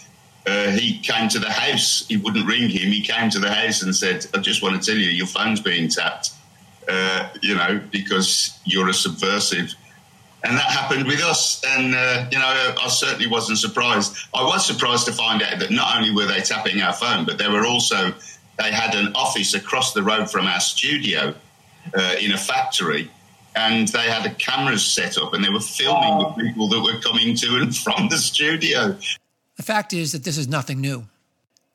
uh, 0.46 0.70
he 0.72 1.00
came 1.00 1.30
to 1.30 1.40
the 1.40 1.52
house. 1.52 2.06
He 2.08 2.18
wouldn't 2.18 2.46
ring 2.46 2.64
him. 2.70 2.92
He 2.92 3.02
came 3.02 3.30
to 3.32 3.40
the 3.40 3.52
house 3.52 3.82
and 3.82 3.96
said, 3.96 4.26
I 4.34 4.40
just 4.40 4.62
want 4.64 4.82
to 4.82 4.92
tell 4.92 5.00
you, 5.00 5.10
your 5.10 5.28
phone's 5.28 5.60
being 5.60 5.90
tapped, 5.90 6.32
uh, 6.88 7.30
you 7.42 7.56
know, 7.56 7.82
because 7.92 8.58
you're 8.66 8.90
a 8.90 8.94
subversive. 8.94 9.74
And 10.44 10.56
that 10.56 10.64
happened 10.72 11.06
with 11.06 11.22
us. 11.22 11.62
And, 11.68 11.94
uh, 11.94 12.26
you 12.32 12.40
know, 12.40 12.76
I 12.82 12.88
certainly 12.88 13.28
wasn't 13.28 13.58
surprised. 13.58 14.16
I 14.34 14.42
was 14.44 14.66
surprised 14.66 15.06
to 15.08 15.12
find 15.14 15.42
out 15.44 15.60
that 15.60 15.72
not 15.72 15.98
only 15.98 16.12
were 16.12 16.26
they 16.26 16.40
tapping 16.40 16.82
our 16.82 16.94
phone, 16.94 17.26
but 17.26 17.38
they 17.38 17.50
were 17.50 17.66
also, 17.66 18.14
they 18.58 18.72
had 18.72 18.96
an 18.96 19.12
office 19.16 19.54
across 19.54 19.92
the 19.94 20.02
road 20.02 20.32
from 20.32 20.48
our 20.48 20.62
studio 20.62 21.36
uh, 21.94 22.16
in 22.22 22.32
a 22.32 22.38
factory 22.38 23.10
and 23.56 23.88
they 23.90 24.04
had 24.10 24.26
a 24.28 24.34
cameras 24.36 24.86
set 24.86 25.18
up 25.18 25.34
and 25.34 25.44
they 25.44 25.50
were 25.50 25.60
filming 25.60 26.14
oh. 26.26 26.34
the 26.38 26.44
people 26.44 26.70
that 26.70 26.82
were 26.82 27.00
coming 27.02 27.36
to 27.36 27.58
and 27.58 27.76
from 27.76 28.08
the 28.08 28.18
studio. 28.18 28.96
The 29.60 29.64
fact 29.64 29.92
is 29.92 30.14
that 30.14 30.24
this 30.24 30.38
is 30.38 30.48
nothing 30.48 30.80
new. 30.80 31.10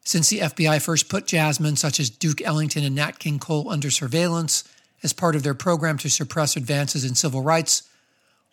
Since 0.07 0.31
the 0.31 0.38
FBI 0.38 0.81
first 0.81 1.11
put 1.11 1.26
jasmine, 1.26 1.76
such 1.76 2.00
as 2.00 2.09
Duke 2.09 2.41
Ellington 2.41 2.83
and 2.83 2.95
Nat 2.95 3.19
King 3.19 3.38
Cole, 3.38 3.69
under 3.69 3.91
surveillance 3.91 4.64
as 5.03 5.12
part 5.12 5.37
of 5.37 5.43
their 5.43 5.53
program 5.53 5.99
to 5.99 6.09
suppress 6.09 6.57
advances 6.57 7.05
in 7.05 7.14
civil 7.14 7.43
rights, 7.43 7.83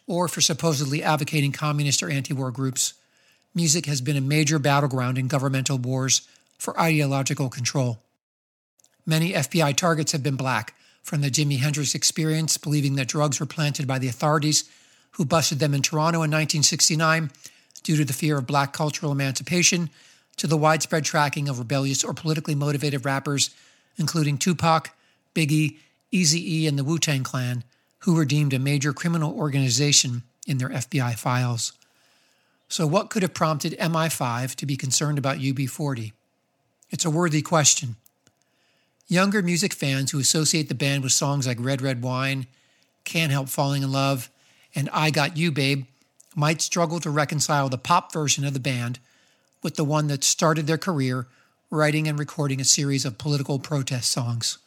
or 0.06 0.28
for 0.28 0.42
supposedly 0.42 1.02
advocating 1.02 1.54
communist 1.54 2.04
or 2.04 2.10
anti 2.10 2.34
war 2.34 2.52
groups, 2.52 2.94
music 3.56 3.86
has 3.86 4.02
been 4.02 4.18
a 4.18 4.22
major 4.22 4.60
battleground 4.60 5.18
in 5.18 5.30
governmental 5.30 5.78
wars 5.78 6.28
for 6.58 6.78
ideological 6.78 7.48
control. 7.50 8.00
Many 9.06 9.32
FBI 9.32 9.74
targets 9.78 10.12
have 10.12 10.24
been 10.24 10.36
black, 10.36 10.76
from 11.04 11.22
the 11.22 11.32
Jimi 11.32 11.60
Hendrix 11.60 11.96
experience, 11.96 12.58
believing 12.58 12.96
that 12.98 13.08
drugs 13.08 13.40
were 13.40 13.46
planted 13.46 13.88
by 13.88 13.98
the 13.98 14.10
authorities 14.10 14.66
who 15.12 15.24
busted 15.24 15.60
them 15.60 15.74
in 15.74 15.82
Toronto 15.82 16.18
in 16.18 16.30
1969, 16.32 17.30
due 17.84 17.98
to 17.98 18.06
the 18.06 18.14
fear 18.14 18.38
of 18.38 18.48
black 18.48 18.74
cultural 18.74 19.12
emancipation 19.12 19.90
to 20.38 20.48
the 20.48 20.58
widespread 20.58 21.04
tracking 21.06 21.50
of 21.50 21.60
rebellious 21.60 22.04
or 22.04 22.14
politically 22.14 22.56
motivated 22.56 23.06
rappers, 23.06 23.50
including 23.98 24.38
Tupac, 24.38 24.92
Biggie, 25.36 25.78
Eazy-E, 26.14 26.68
and 26.68 26.80
the 26.80 26.84
Wu-Tang 26.84 27.24
Clan, 27.24 27.64
who 28.00 28.14
were 28.16 28.26
deemed 28.26 28.54
a 28.54 28.60
major 28.60 28.94
criminal 28.94 29.38
organization 29.38 30.24
in 30.48 30.58
their 30.58 30.70
FBI 30.70 31.16
files. 31.16 31.74
So, 32.70 32.88
what 32.88 33.10
could 33.10 33.22
have 33.22 33.34
prompted 33.34 33.78
MI5 33.78 34.56
to 34.56 34.66
be 34.66 34.78
concerned 34.78 35.18
about 35.18 35.38
UB40? 35.40 36.14
It's 36.90 37.06
a 37.06 37.10
worthy 37.10 37.42
question. 37.42 37.96
Younger 39.08 39.42
music 39.42 39.74
fans 39.74 40.12
who 40.12 40.20
associate 40.20 40.70
the 40.70 40.76
band 40.76 41.04
with 41.04 41.12
songs 41.12 41.46
like 41.46 41.58
Red 41.60 41.82
Red 41.82 42.02
Wine, 42.02 42.48
Can't 43.04 43.32
Help 43.32 43.50
Falling 43.50 43.84
in 43.84 43.92
Love, 43.92 44.32
and 44.74 44.90
I 44.94 45.10
Got 45.12 45.36
You 45.36 45.52
Babe 45.52 45.86
might 46.36 46.62
struggle 46.62 47.00
to 47.00 47.10
reconcile 47.10 47.70
the 47.70 47.78
pop 47.78 48.12
version 48.14 48.46
of 48.46 48.54
the 48.54 48.60
band 48.60 49.00
with 49.62 49.76
the 49.76 49.84
one 49.84 50.08
that 50.08 50.24
started 50.24 50.68
their 50.68 50.78
career 50.78 51.28
writing 51.70 52.08
and 52.08 52.20
recording 52.20 52.60
a 52.60 52.64
series 52.66 53.06
of 53.06 53.18
political 53.18 53.60
protest 53.60 54.12
songs. 54.12 54.58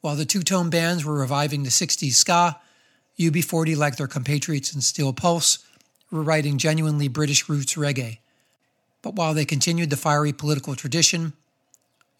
While 0.00 0.16
the 0.16 0.24
two 0.24 0.42
tone 0.42 0.70
bands 0.70 1.04
were 1.04 1.18
reviving 1.18 1.62
the 1.62 1.70
60s 1.70 2.12
ska, 2.12 2.58
UB40, 3.18 3.76
like 3.76 3.96
their 3.96 4.06
compatriots 4.06 4.74
in 4.74 4.80
Steel 4.80 5.12
Pulse, 5.12 5.58
were 6.10 6.22
writing 6.22 6.58
genuinely 6.58 7.08
British 7.08 7.48
roots 7.48 7.74
reggae. 7.74 8.18
But 9.02 9.14
while 9.14 9.34
they 9.34 9.44
continued 9.44 9.90
the 9.90 9.96
fiery 9.96 10.32
political 10.32 10.74
tradition, 10.74 11.32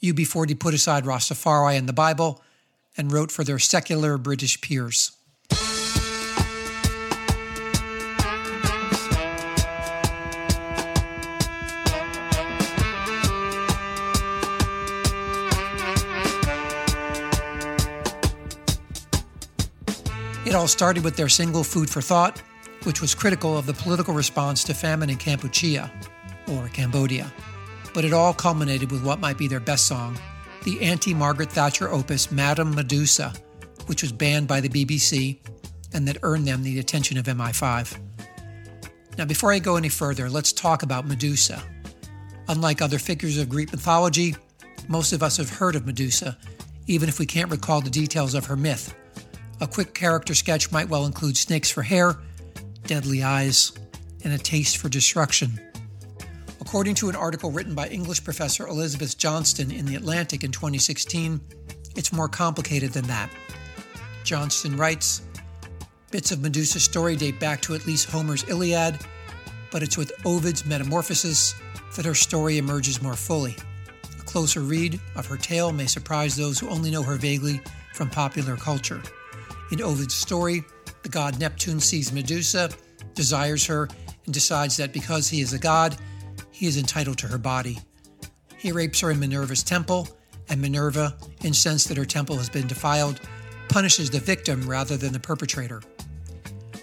UB40 0.02 0.58
put 0.58 0.74
aside 0.74 1.04
Rastafari 1.04 1.78
and 1.78 1.88
the 1.88 1.92
Bible 1.92 2.42
and 2.98 3.12
wrote 3.12 3.30
for 3.32 3.44
their 3.44 3.58
secular 3.58 4.18
British 4.18 4.60
peers. 4.60 5.15
all 20.56 20.66
started 20.66 21.04
with 21.04 21.16
their 21.16 21.28
single 21.28 21.62
Food 21.62 21.88
for 21.90 22.00
Thought, 22.00 22.40
which 22.84 23.02
was 23.02 23.14
critical 23.14 23.58
of 23.58 23.66
the 23.66 23.74
political 23.74 24.14
response 24.14 24.64
to 24.64 24.72
famine 24.74 25.10
in 25.10 25.18
Kampuchea, 25.18 25.90
or 26.48 26.68
Cambodia. 26.68 27.30
But 27.92 28.06
it 28.06 28.14
all 28.14 28.32
culminated 28.32 28.90
with 28.90 29.04
what 29.04 29.20
might 29.20 29.36
be 29.36 29.48
their 29.48 29.60
best 29.60 29.86
song, 29.86 30.18
the 30.64 30.80
anti 30.80 31.12
Margaret 31.12 31.50
Thatcher 31.52 31.90
opus 31.90 32.32
Madame 32.32 32.74
Medusa, 32.74 33.34
which 33.86 34.00
was 34.02 34.12
banned 34.12 34.48
by 34.48 34.60
the 34.60 34.68
BBC 34.68 35.38
and 35.92 36.08
that 36.08 36.18
earned 36.22 36.46
them 36.48 36.62
the 36.62 36.78
attention 36.78 37.18
of 37.18 37.26
MI5. 37.26 37.98
Now, 39.18 39.24
before 39.26 39.52
I 39.52 39.58
go 39.58 39.76
any 39.76 39.88
further, 39.90 40.28
let's 40.30 40.52
talk 40.52 40.82
about 40.82 41.06
Medusa. 41.06 41.62
Unlike 42.48 42.80
other 42.82 42.98
figures 42.98 43.36
of 43.38 43.48
Greek 43.50 43.70
mythology, 43.72 44.36
most 44.88 45.12
of 45.12 45.22
us 45.22 45.36
have 45.36 45.48
heard 45.50 45.76
of 45.76 45.86
Medusa, 45.86 46.36
even 46.86 47.08
if 47.10 47.18
we 47.18 47.26
can't 47.26 47.50
recall 47.50 47.80
the 47.82 47.90
details 47.90 48.34
of 48.34 48.46
her 48.46 48.56
myth. 48.56 48.94
A 49.58 49.66
quick 49.66 49.94
character 49.94 50.34
sketch 50.34 50.70
might 50.70 50.90
well 50.90 51.06
include 51.06 51.34
snakes 51.36 51.70
for 51.70 51.80
hair, 51.82 52.16
deadly 52.86 53.22
eyes, 53.22 53.72
and 54.22 54.34
a 54.34 54.38
taste 54.38 54.76
for 54.76 54.90
destruction. 54.90 55.58
According 56.60 56.94
to 56.96 57.08
an 57.08 57.16
article 57.16 57.50
written 57.50 57.74
by 57.74 57.88
English 57.88 58.22
professor 58.22 58.66
Elizabeth 58.68 59.16
Johnston 59.16 59.70
in 59.70 59.86
The 59.86 59.94
Atlantic 59.94 60.44
in 60.44 60.52
2016, 60.52 61.40
it's 61.94 62.12
more 62.12 62.28
complicated 62.28 62.92
than 62.92 63.06
that. 63.06 63.30
Johnston 64.24 64.76
writes 64.76 65.22
Bits 66.10 66.32
of 66.32 66.42
Medusa's 66.42 66.84
story 66.84 67.16
date 67.16 67.40
back 67.40 67.62
to 67.62 67.74
at 67.74 67.86
least 67.86 68.10
Homer's 68.10 68.44
Iliad, 68.50 68.98
but 69.70 69.82
it's 69.82 69.96
with 69.96 70.12
Ovid's 70.26 70.66
Metamorphoses 70.66 71.54
that 71.94 72.04
her 72.04 72.14
story 72.14 72.58
emerges 72.58 73.00
more 73.00 73.16
fully. 73.16 73.56
A 74.20 74.22
closer 74.24 74.60
read 74.60 75.00
of 75.14 75.24
her 75.26 75.38
tale 75.38 75.72
may 75.72 75.86
surprise 75.86 76.36
those 76.36 76.58
who 76.58 76.68
only 76.68 76.90
know 76.90 77.02
her 77.02 77.16
vaguely 77.16 77.62
from 77.94 78.10
popular 78.10 78.58
culture. 78.58 79.00
In 79.70 79.82
Ovid's 79.82 80.14
story, 80.14 80.64
the 81.02 81.08
god 81.08 81.40
Neptune 81.40 81.80
sees 81.80 82.12
Medusa, 82.12 82.70
desires 83.14 83.66
her, 83.66 83.88
and 84.24 84.32
decides 84.32 84.76
that 84.76 84.92
because 84.92 85.26
he 85.28 85.40
is 85.40 85.52
a 85.52 85.58
god, 85.58 85.96
he 86.52 86.66
is 86.66 86.76
entitled 86.76 87.18
to 87.18 87.26
her 87.26 87.38
body. 87.38 87.78
He 88.56 88.70
rapes 88.72 89.00
her 89.00 89.10
in 89.10 89.18
Minerva's 89.18 89.62
temple, 89.64 90.08
and 90.48 90.60
Minerva, 90.62 91.16
incensed 91.42 91.88
that 91.88 91.96
her 91.96 92.04
temple 92.04 92.36
has 92.36 92.48
been 92.48 92.68
defiled, 92.68 93.20
punishes 93.68 94.08
the 94.08 94.20
victim 94.20 94.68
rather 94.68 94.96
than 94.96 95.12
the 95.12 95.18
perpetrator. 95.18 95.82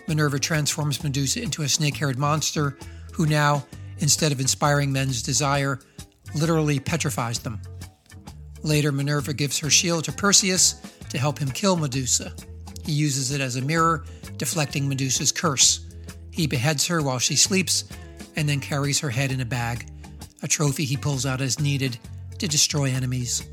Minerva 0.10 0.38
transforms 0.38 1.02
Medusa 1.02 1.42
into 1.42 1.62
a 1.64 1.70
snake 1.70 1.96
haired 1.96 2.20
monster 2.20 2.78
who 3.14 3.26
now, 3.26 3.66
instead 4.00 4.34
of 4.34 4.42
inspiring 4.42 4.92
men's 4.92 5.22
desire, 5.24 5.80
literally 6.36 6.80
petrifies 6.80 7.40
them. 7.40 7.62
Later, 8.64 8.92
Minerva 8.92 9.34
gives 9.34 9.58
her 9.60 9.70
shield 9.70 10.04
to 10.06 10.12
Perseus 10.12 10.76
to 11.10 11.18
help 11.18 11.40
him 11.40 11.50
kill 11.50 11.78
Medusa. 11.78 12.34
He 12.86 12.92
uses 12.92 13.32
it 13.32 13.42
as 13.42 13.56
a 13.56 13.62
mirror, 13.62 14.04
deflecting 14.38 14.88
Medusa's 14.88 15.32
curse. 15.32 15.86
He 16.32 16.48
beheads 16.48 16.88
her 16.88 17.02
while 17.02 17.20
she 17.20 17.36
sleeps, 17.36 17.86
and 18.36 18.48
then 18.50 18.60
carries 18.60 19.00
her 19.00 19.10
head 19.10 19.32
in 19.32 19.42
a 19.42 19.46
bag, 19.46 19.88
a 20.42 20.48
trophy 20.48 20.84
he 20.84 20.98
pulls 20.98 21.26
out 21.26 21.40
as 21.42 21.60
needed 21.60 21.98
to 22.40 22.48
destroy 22.48 22.86
enemies. 22.92 23.44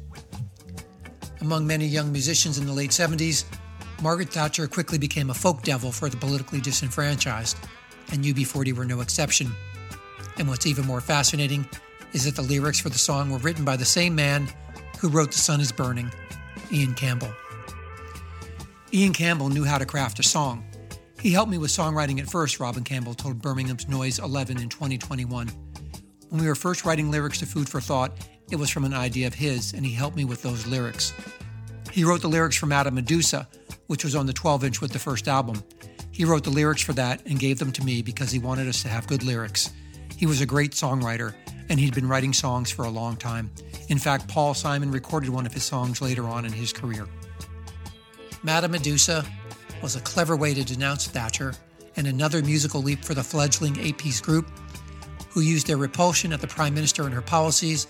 Among 1.41 1.67
many 1.67 1.87
young 1.87 2.11
musicians 2.13 2.59
in 2.59 2.67
the 2.67 2.73
late 2.73 2.91
70s, 2.91 3.45
Margaret 4.03 4.31
Thatcher 4.33 4.67
quickly 4.67 4.99
became 4.99 5.31
a 5.31 5.35
folk 5.35 5.63
devil 5.63 5.93
for 5.93 6.09
the 6.09 6.17
politically 6.17 6.61
disenfranchised, 6.61 7.57
and 8.13 8.25
UB40 8.25 8.73
were 8.75 8.85
no 8.87 9.01
exception. 9.01 9.53
And 10.39 10.49
what's 10.49 10.67
even 10.67 10.87
more 10.87 11.03
fascinating 11.03 11.67
is 12.13 12.25
that 12.25 12.35
the 12.35 12.43
lyrics 12.49 12.81
for 12.81 12.89
the 12.89 12.99
song 12.99 13.31
were 13.31 13.39
written 13.39 13.65
by 13.65 13.77
the 13.77 13.85
same 13.85 14.15
man 14.15 14.49
who 14.99 15.09
wrote 15.09 15.33
The 15.33 15.39
Sun 15.39 15.61
is 15.61 15.71
Burning, 15.71 16.11
Ian 16.73 16.95
Campbell. 16.95 17.31
Ian 18.93 19.13
Campbell 19.13 19.51
knew 19.51 19.63
how 19.65 19.79
to 19.79 19.87
craft 19.87 20.19
a 20.19 20.23
song. 20.25 20.65
He 21.21 21.31
helped 21.31 21.51
me 21.51 21.59
with 21.59 21.71
songwriting 21.71 22.19
at 22.19 22.29
first, 22.29 22.59
Robin 22.59 22.83
Campbell 22.83 23.15
told 23.15 23.41
Birmingham's 23.41 23.87
Noise 23.89 24.19
11 24.19 24.59
in 24.61 24.69
2021. 24.69 25.49
When 26.31 26.41
we 26.43 26.49
were 26.49 26.57
first 26.57 26.85
writing 26.85 27.09
lyrics 27.09 27.39
to 27.39 27.47
Food 27.47 27.69
for 27.69 27.81
Thought, 27.81 28.11
it 28.51 28.57
was 28.57 28.69
from 28.69 28.85
an 28.85 28.93
idea 28.95 29.29
of 29.29 29.35
his, 29.35 29.75
and 29.75 29.87
he 29.87 29.93
helped 29.93 30.17
me 30.17 30.25
with 30.25 30.43
those 30.43 30.67
lyrics. 30.67 31.13
He 31.93 32.03
wrote 32.03 32.21
the 32.21 32.29
lyrics 32.29 32.57
for 32.57 32.67
Madame 32.67 32.95
Medusa, 32.97 33.47
which 33.87 34.03
was 34.03 34.17
on 34.17 34.27
the 34.27 34.33
12 34.33 34.65
inch 34.65 34.81
with 34.81 34.93
the 34.93 34.99
first 34.99 35.29
album. 35.29 35.63
He 36.11 36.25
wrote 36.25 36.43
the 36.43 36.51
lyrics 36.51 36.83
for 36.83 36.93
that 36.95 37.23
and 37.27 37.39
gave 37.39 37.61
them 37.61 37.71
to 37.73 37.85
me 37.85 38.03
because 38.03 38.33
he 38.33 38.41
wanted 38.41 38.67
us 38.67 38.83
to 38.83 38.89
have 38.89 39.07
good 39.07 39.23
lyrics. 39.23 39.71
He 40.17 40.27
was 40.27 40.41
a 40.41 40.47
great 40.47 40.73
songwriter, 40.73 41.35
and 41.69 41.79
he'd 41.79 41.95
been 41.95 42.09
writing 42.09 42.33
songs 42.33 42.73
for 42.73 42.85
a 42.85 42.91
long 42.91 43.17
time. 43.17 43.53
In 43.89 43.99
fact, 43.99 44.27
Paul 44.27 44.53
Simon 44.53 44.91
recorded 44.91 45.31
one 45.31 45.47
of 45.47 45.55
his 45.55 45.63
songs 45.63 46.03
later 46.03 46.25
on 46.27 46.45
in 46.45 46.51
his 46.53 46.73
career. 46.73 47.07
Madame 48.43 48.71
Medusa 48.71 49.25
was 49.83 49.97
a 49.97 50.01
clever 50.01 50.35
way 50.35 50.55
to 50.55 50.65
denounce 50.65 51.07
Thatcher 51.07 51.53
and 51.97 52.07
another 52.07 52.43
musical 52.43 52.81
leap 52.83 53.05
for 53.05 53.13
the 53.13 53.23
fledgling 53.23 53.79
eight 53.79 53.99
piece 53.99 54.21
group, 54.21 54.51
who 55.31 55.41
used 55.43 55.67
their 55.67 55.77
repulsion 55.77 56.33
at 56.33 56.41
the 56.41 56.47
Prime 56.47 56.75
Minister 56.75 57.03
and 57.05 57.13
her 57.13 57.21
policies 57.21 57.87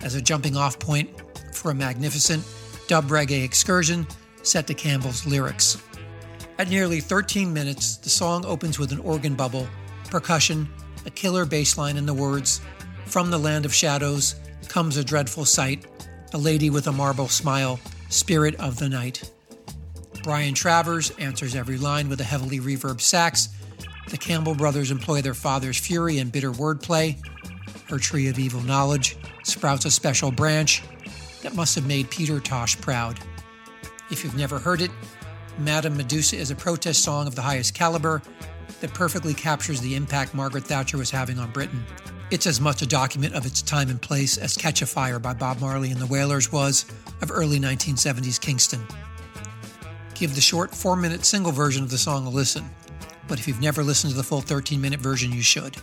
as 0.00 0.14
a 0.14 0.22
jumping 0.22 0.56
off 0.56 0.78
point 0.78 1.08
for 1.54 1.70
a 1.70 1.74
magnificent 1.74 2.44
dub 2.88 3.06
reggae 3.08 3.44
excursion 3.44 4.06
set 4.42 4.66
to 4.66 4.74
Campbell's 4.74 5.24
lyrics. 5.24 5.80
At 6.58 6.68
nearly 6.68 7.00
13 7.00 7.52
minutes, 7.52 7.96
the 7.98 8.10
song 8.10 8.44
opens 8.44 8.78
with 8.78 8.90
an 8.92 8.98
organ 9.00 9.34
bubble, 9.34 9.68
percussion, 10.10 10.68
a 11.06 11.10
killer 11.10 11.44
bass 11.46 11.78
line, 11.78 11.96
and 11.96 12.06
the 12.08 12.14
words 12.14 12.60
From 13.06 13.30
the 13.30 13.38
land 13.38 13.64
of 13.64 13.74
shadows 13.74 14.34
comes 14.68 14.96
a 14.96 15.04
dreadful 15.04 15.44
sight, 15.44 15.86
a 16.32 16.38
lady 16.38 16.70
with 16.70 16.88
a 16.88 16.92
marble 16.92 17.28
smile, 17.28 17.78
spirit 18.08 18.56
of 18.56 18.78
the 18.78 18.88
night. 18.88 19.30
Brian 20.22 20.54
Travers 20.54 21.10
answers 21.18 21.56
every 21.56 21.76
line 21.76 22.08
with 22.08 22.20
a 22.20 22.24
heavily 22.24 22.60
reverb 22.60 23.00
sax. 23.00 23.48
The 24.08 24.16
Campbell 24.16 24.54
brothers 24.54 24.92
employ 24.92 25.20
their 25.20 25.34
father's 25.34 25.76
fury 25.78 26.18
and 26.18 26.30
bitter 26.30 26.52
wordplay. 26.52 27.18
Her 27.88 27.98
tree 27.98 28.28
of 28.28 28.38
evil 28.38 28.60
knowledge 28.62 29.16
sprouts 29.42 29.84
a 29.84 29.90
special 29.90 30.30
branch 30.30 30.82
that 31.42 31.56
must 31.56 31.74
have 31.74 31.86
made 31.86 32.08
Peter 32.08 32.38
Tosh 32.38 32.80
proud. 32.80 33.18
If 34.10 34.22
you've 34.22 34.36
never 34.36 34.60
heard 34.60 34.80
it, 34.80 34.92
Madame 35.58 35.96
Medusa 35.96 36.36
is 36.36 36.52
a 36.52 36.56
protest 36.56 37.02
song 37.02 37.26
of 37.26 37.34
the 37.34 37.42
highest 37.42 37.74
caliber 37.74 38.22
that 38.80 38.94
perfectly 38.94 39.34
captures 39.34 39.80
the 39.80 39.96
impact 39.96 40.34
Margaret 40.34 40.64
Thatcher 40.64 40.98
was 40.98 41.10
having 41.10 41.38
on 41.38 41.50
Britain. 41.50 41.84
It's 42.30 42.46
as 42.46 42.60
much 42.60 42.80
a 42.80 42.86
document 42.86 43.34
of 43.34 43.44
its 43.44 43.60
time 43.60 43.90
and 43.90 44.00
place 44.00 44.38
as 44.38 44.56
Catch 44.56 44.82
a 44.82 44.86
Fire 44.86 45.18
by 45.18 45.34
Bob 45.34 45.60
Marley 45.60 45.90
and 45.90 46.00
the 46.00 46.06
Wailers 46.06 46.50
was 46.52 46.86
of 47.20 47.30
early 47.30 47.58
1970s 47.58 48.40
Kingston 48.40 48.86
give 50.22 50.36
the 50.36 50.40
short 50.40 50.72
four 50.72 50.94
minute 50.94 51.24
single 51.24 51.50
version 51.50 51.82
of 51.82 51.90
the 51.90 51.98
song 51.98 52.24
a 52.28 52.30
listen. 52.30 52.64
But 53.26 53.40
if 53.40 53.48
you've 53.48 53.60
never 53.60 53.82
listened 53.82 54.12
to 54.12 54.16
the 54.16 54.22
full 54.22 54.40
13 54.40 54.80
minute 54.80 55.00
version, 55.00 55.32
you 55.32 55.42
should. 55.42 55.76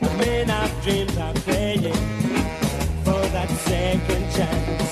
The 0.00 0.14
men 0.18 0.50
I've 0.50 0.82
dreamed 0.82 1.16
of 1.18 1.44
paying 1.46 1.92
for 3.04 3.20
that 3.32 3.48
second 3.66 4.30
chance. 4.32 4.85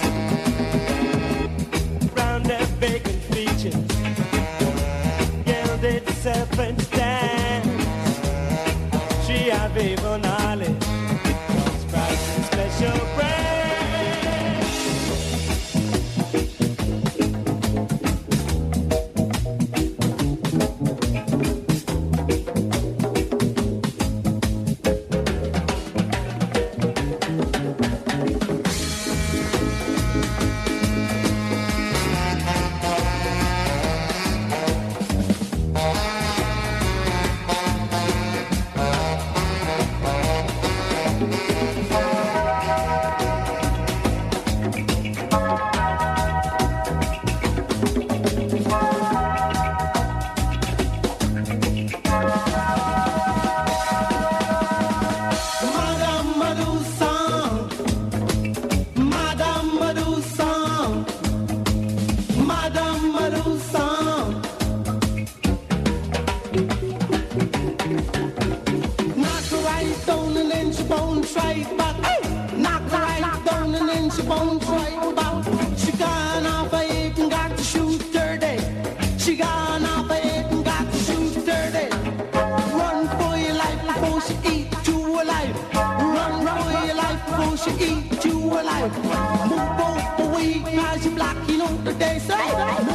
black, 91.11 91.37
you 91.49 91.59
know, 91.59 91.67
the 91.85 91.93
day 91.95 92.19
say. 92.19 92.94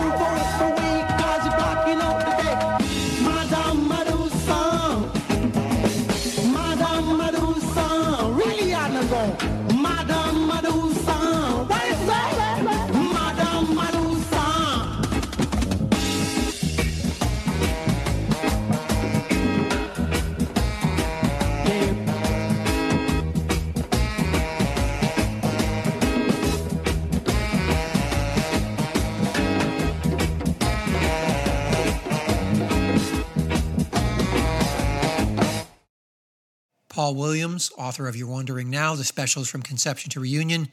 Paul 37.09 37.15
Williams, 37.15 37.71
author 37.75 38.07
of 38.07 38.15
You're 38.15 38.27
Wondering 38.27 38.69
Now, 38.69 38.93
the 38.93 39.03
specials 39.03 39.49
from 39.49 39.63
Conception 39.63 40.11
to 40.11 40.19
Reunion, 40.19 40.67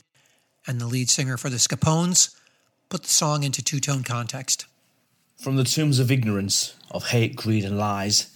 and 0.66 0.78
the 0.78 0.84
lead 0.86 1.08
singer 1.08 1.38
for 1.38 1.48
the 1.48 1.56
Skapones, 1.58 2.36
put 2.90 3.04
the 3.04 3.08
song 3.08 3.42
into 3.42 3.62
two 3.64 3.80
tone 3.80 4.02
context. 4.02 4.66
From 5.40 5.56
the 5.56 5.64
tombs 5.64 5.98
of 5.98 6.10
ignorance, 6.12 6.74
of 6.90 7.06
hate, 7.08 7.36
greed, 7.36 7.64
and 7.64 7.78
lies, 7.78 8.28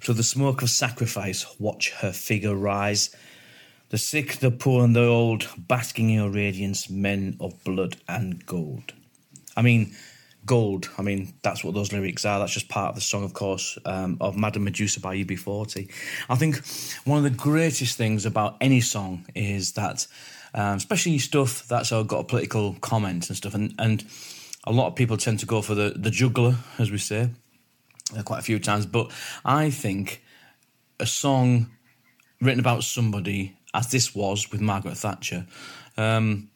to 0.00 0.12
the 0.12 0.24
smoke 0.24 0.62
of 0.62 0.70
sacrifice, 0.70 1.46
watch 1.60 1.90
her 2.00 2.12
figure 2.12 2.56
rise. 2.56 3.14
The 3.90 3.98
sick, 3.98 4.38
the 4.38 4.50
poor, 4.50 4.82
and 4.82 4.96
the 4.96 5.06
old, 5.06 5.48
basking 5.56 6.10
in 6.10 6.18
her 6.24 6.28
radiance, 6.30 6.90
men 6.90 7.36
of 7.38 7.62
blood 7.62 7.98
and 8.08 8.44
gold. 8.46 8.94
I 9.56 9.62
mean, 9.62 9.94
gold. 10.46 10.88
I 10.98 11.02
mean, 11.02 11.34
that's 11.42 11.64
what 11.64 11.74
those 11.74 11.92
lyrics 11.92 12.24
are. 12.24 12.38
That's 12.38 12.52
just 12.52 12.68
part 12.68 12.90
of 12.90 12.94
the 12.94 13.00
song, 13.00 13.24
of 13.24 13.32
course, 13.34 13.78
um, 13.84 14.18
of 14.20 14.36
Madame 14.36 14.64
Medusa 14.64 15.00
by 15.00 15.16
UB40. 15.16 15.90
I 16.28 16.34
think 16.36 16.64
one 17.04 17.18
of 17.18 17.24
the 17.24 17.36
greatest 17.38 17.96
things 17.96 18.26
about 18.26 18.56
any 18.60 18.80
song 18.80 19.26
is 19.34 19.72
that, 19.72 20.06
um, 20.54 20.76
especially 20.76 21.18
stuff 21.18 21.66
that's 21.68 21.90
got 21.90 22.12
a 22.12 22.24
political 22.24 22.74
comment 22.80 23.28
and 23.28 23.36
stuff, 23.36 23.54
and, 23.54 23.74
and 23.78 24.04
a 24.64 24.72
lot 24.72 24.88
of 24.88 24.94
people 24.96 25.16
tend 25.16 25.38
to 25.40 25.46
go 25.46 25.62
for 25.62 25.74
the, 25.74 25.94
the 25.96 26.10
juggler, 26.10 26.56
as 26.78 26.90
we 26.90 26.98
say, 26.98 27.30
uh, 28.18 28.22
quite 28.22 28.38
a 28.40 28.44
few 28.44 28.58
times. 28.58 28.86
But 28.86 29.10
I 29.44 29.70
think 29.70 30.22
a 31.00 31.06
song 31.06 31.70
written 32.40 32.60
about 32.60 32.84
somebody, 32.84 33.56
as 33.72 33.90
this 33.90 34.14
was 34.14 34.50
with 34.52 34.60
Margaret 34.60 34.96
Thatcher, 34.96 35.46
um, 35.96 36.50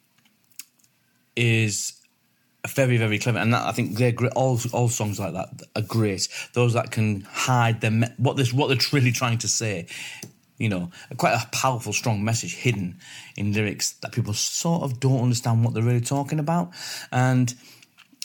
is 1.37 1.98
very 2.73 2.97
very 2.97 3.19
clever 3.19 3.39
and 3.39 3.53
that, 3.53 3.67
i 3.67 3.73
think 3.73 3.97
they're 3.97 4.13
great 4.13 4.33
all, 4.35 4.59
all 4.73 4.89
songs 4.89 5.19
like 5.19 5.33
that 5.33 5.49
are 5.75 5.83
great 5.83 6.29
those 6.53 6.73
that 6.75 6.91
can 6.91 7.23
hide 7.31 7.81
them, 7.81 8.05
what 8.17 8.37
this 8.37 8.53
what 8.53 8.69
they're 8.69 8.79
really 8.93 9.13
trying 9.13 9.39
to 9.39 9.49
say 9.49 9.87
you 10.59 10.69
know 10.69 10.91
quite 11.17 11.35
a 11.35 11.47
powerful 11.53 11.93
strong 11.93 12.25
message 12.25 12.55
hidden 12.57 12.97
in 13.37 13.53
lyrics 13.53 13.93
that 14.03 14.13
people 14.13 14.33
sort 14.35 14.83
of 14.83 15.01
don't 15.01 15.23
understand 15.23 15.65
what 15.65 15.75
they're 15.75 15.83
really 15.83 16.01
talking 16.01 16.39
about 16.39 16.71
and 17.13 17.55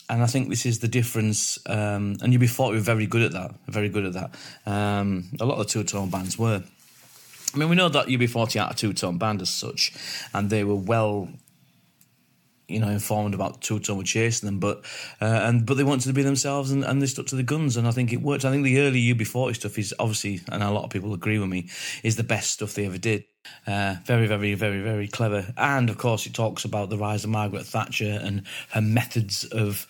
and 0.10 0.22
i 0.22 0.26
think 0.28 0.50
this 0.50 0.66
is 0.66 0.80
the 0.80 0.88
difference 0.88 1.58
um, 1.68 2.18
and 2.22 2.34
you 2.34 2.48
thought 2.48 2.70
we 2.72 2.78
were 2.78 2.82
very 2.84 3.06
good 3.08 3.22
at 3.22 3.32
that 3.32 3.52
very 3.68 3.90
good 3.90 4.06
at 4.06 4.14
that 4.14 4.36
um, 4.72 5.26
a 5.40 5.46
lot 5.46 5.60
of 5.60 5.66
the 5.68 5.72
two-tone 5.72 6.10
bands 6.10 6.38
were 6.38 6.64
I 7.54 7.58
mean, 7.60 7.70
we 7.70 7.76
know 7.76 7.88
that 7.90 8.08
UB40 8.08 8.66
are 8.66 8.72
a 8.72 8.76
two-tone 8.76 9.20
band 9.20 9.40
as 9.40 9.50
such, 9.52 9.94
and 10.34 10.50
they 10.50 10.64
were 10.64 10.74
well 10.74 11.30
you 12.68 12.80
know 12.80 12.90
informed 12.90 13.34
about 13.34 13.62
Two 13.62 13.80
Tone 13.80 13.98
were 13.98 14.04
chasing 14.04 14.46
them, 14.48 14.60
but 14.60 14.84
uh, 15.22 15.42
and 15.44 15.66
but 15.66 15.76
they 15.78 15.84
wanted 15.84 16.08
to 16.08 16.14
be 16.14 16.24
themselves 16.24 16.72
and, 16.72 16.84
and 16.84 17.02
they 17.02 17.06
stuck 17.06 17.26
to 17.28 17.36
the 17.36 17.44
guns, 17.44 17.78
and 17.78 17.88
I 17.88 17.92
think 17.92 18.14
it 18.14 18.22
worked. 18.22 18.46
I 18.46 18.52
think 18.52 18.64
the 18.64 18.80
early 18.80 19.02
UB40 19.14 19.56
stuff 19.56 19.78
is 19.78 19.94
obviously, 20.00 20.42
and 20.52 20.64
a 20.64 20.72
lot 20.72 20.84
of 20.84 20.90
people 20.90 21.14
agree 21.14 21.40
with 21.40 21.50
me, 21.50 21.70
is 22.04 22.16
the 22.16 22.24
best 22.24 22.52
stuff 22.52 22.74
they 22.74 22.86
ever 22.86 22.98
did. 22.98 23.26
Uh, 23.68 23.96
very, 24.06 24.26
very, 24.28 24.54
very, 24.54 24.82
very 24.82 25.08
clever, 25.08 25.54
and 25.58 25.90
of 25.90 25.98
course 25.98 26.26
it 26.26 26.34
talks 26.34 26.64
about 26.64 26.90
the 26.90 26.98
rise 26.98 27.24
of 27.24 27.30
Margaret 27.30 27.66
Thatcher 27.66 28.20
and 28.24 28.44
her 28.72 28.82
methods 28.82 29.44
of 29.46 29.86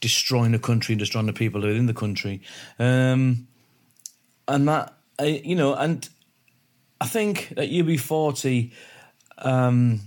destroying 0.00 0.52
the 0.52 0.58
country 0.58 0.92
and 0.92 1.00
destroying 1.00 1.26
the 1.26 1.32
people 1.32 1.60
within 1.62 1.86
the 1.86 1.94
country, 1.94 2.42
um, 2.78 3.46
and 4.46 4.68
that 4.68 4.92
uh, 5.20 5.24
you 5.24 5.56
know, 5.56 5.74
and 5.74 6.08
I 7.00 7.06
think 7.06 7.52
at 7.52 7.70
UB40. 7.70 8.72
Um, 9.40 10.00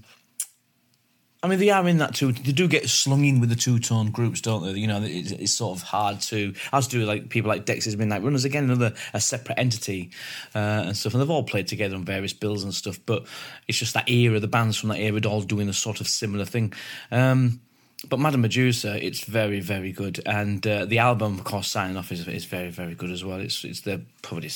I 1.43 1.47
mean, 1.47 1.57
they 1.57 1.71
are 1.71 1.87
in 1.87 1.97
that 1.97 2.13
too. 2.13 2.31
They 2.33 2.51
do 2.51 2.67
get 2.67 2.87
slung 2.87 3.25
in 3.25 3.39
with 3.39 3.49
the 3.49 3.55
two 3.55 3.79
tone 3.79 4.11
groups, 4.11 4.41
don't 4.41 4.63
they? 4.63 4.79
You 4.79 4.85
know, 4.85 5.01
it's, 5.03 5.31
it's, 5.31 5.53
sort 5.53 5.75
of 5.77 5.83
hard 5.83 6.21
to. 6.21 6.53
As 6.71 6.87
do 6.87 7.03
like 7.05 7.29
people 7.29 7.49
like 7.49 7.65
Dexys 7.65 7.97
Midnight 7.97 8.21
Runners 8.21 8.45
again, 8.45 8.65
another 8.65 8.93
a 9.15 9.19
separate 9.19 9.57
entity 9.57 10.11
uh, 10.53 10.59
and 10.85 10.95
stuff. 10.97 11.13
And 11.13 11.21
they've 11.21 11.29
all 11.29 11.41
played 11.41 11.67
together 11.67 11.95
on 11.95 12.05
various 12.05 12.31
bills 12.33 12.63
and 12.63 12.71
stuff. 12.73 12.99
But 13.07 13.25
it's 13.67 13.79
just 13.79 13.95
that 13.95 14.07
era, 14.07 14.39
the 14.39 14.47
bands 14.47 14.77
from 14.77 14.89
that 14.89 14.99
era, 14.99 15.19
all 15.27 15.41
doing 15.41 15.67
a 15.67 15.73
sort 15.73 15.99
of 15.99 16.07
similar 16.07 16.45
thing. 16.45 16.73
Um, 17.11 17.61
but 18.07 18.19
Madame 18.19 18.41
Medusa, 18.41 19.03
it's 19.03 19.23
very, 19.25 19.59
very 19.61 19.91
good, 19.91 20.23
and 20.25 20.65
uh, 20.65 20.85
the 20.85 20.97
album, 20.97 21.37
of 21.37 21.43
course, 21.43 21.67
signing 21.69 21.97
off 21.97 22.11
is, 22.11 22.27
is 22.27 22.45
very, 22.45 22.69
very 22.71 22.95
good 22.95 23.11
as 23.11 23.23
well. 23.23 23.39
It's 23.39 23.63
it's 23.63 23.81
the 23.81 24.01
probably 24.23 24.49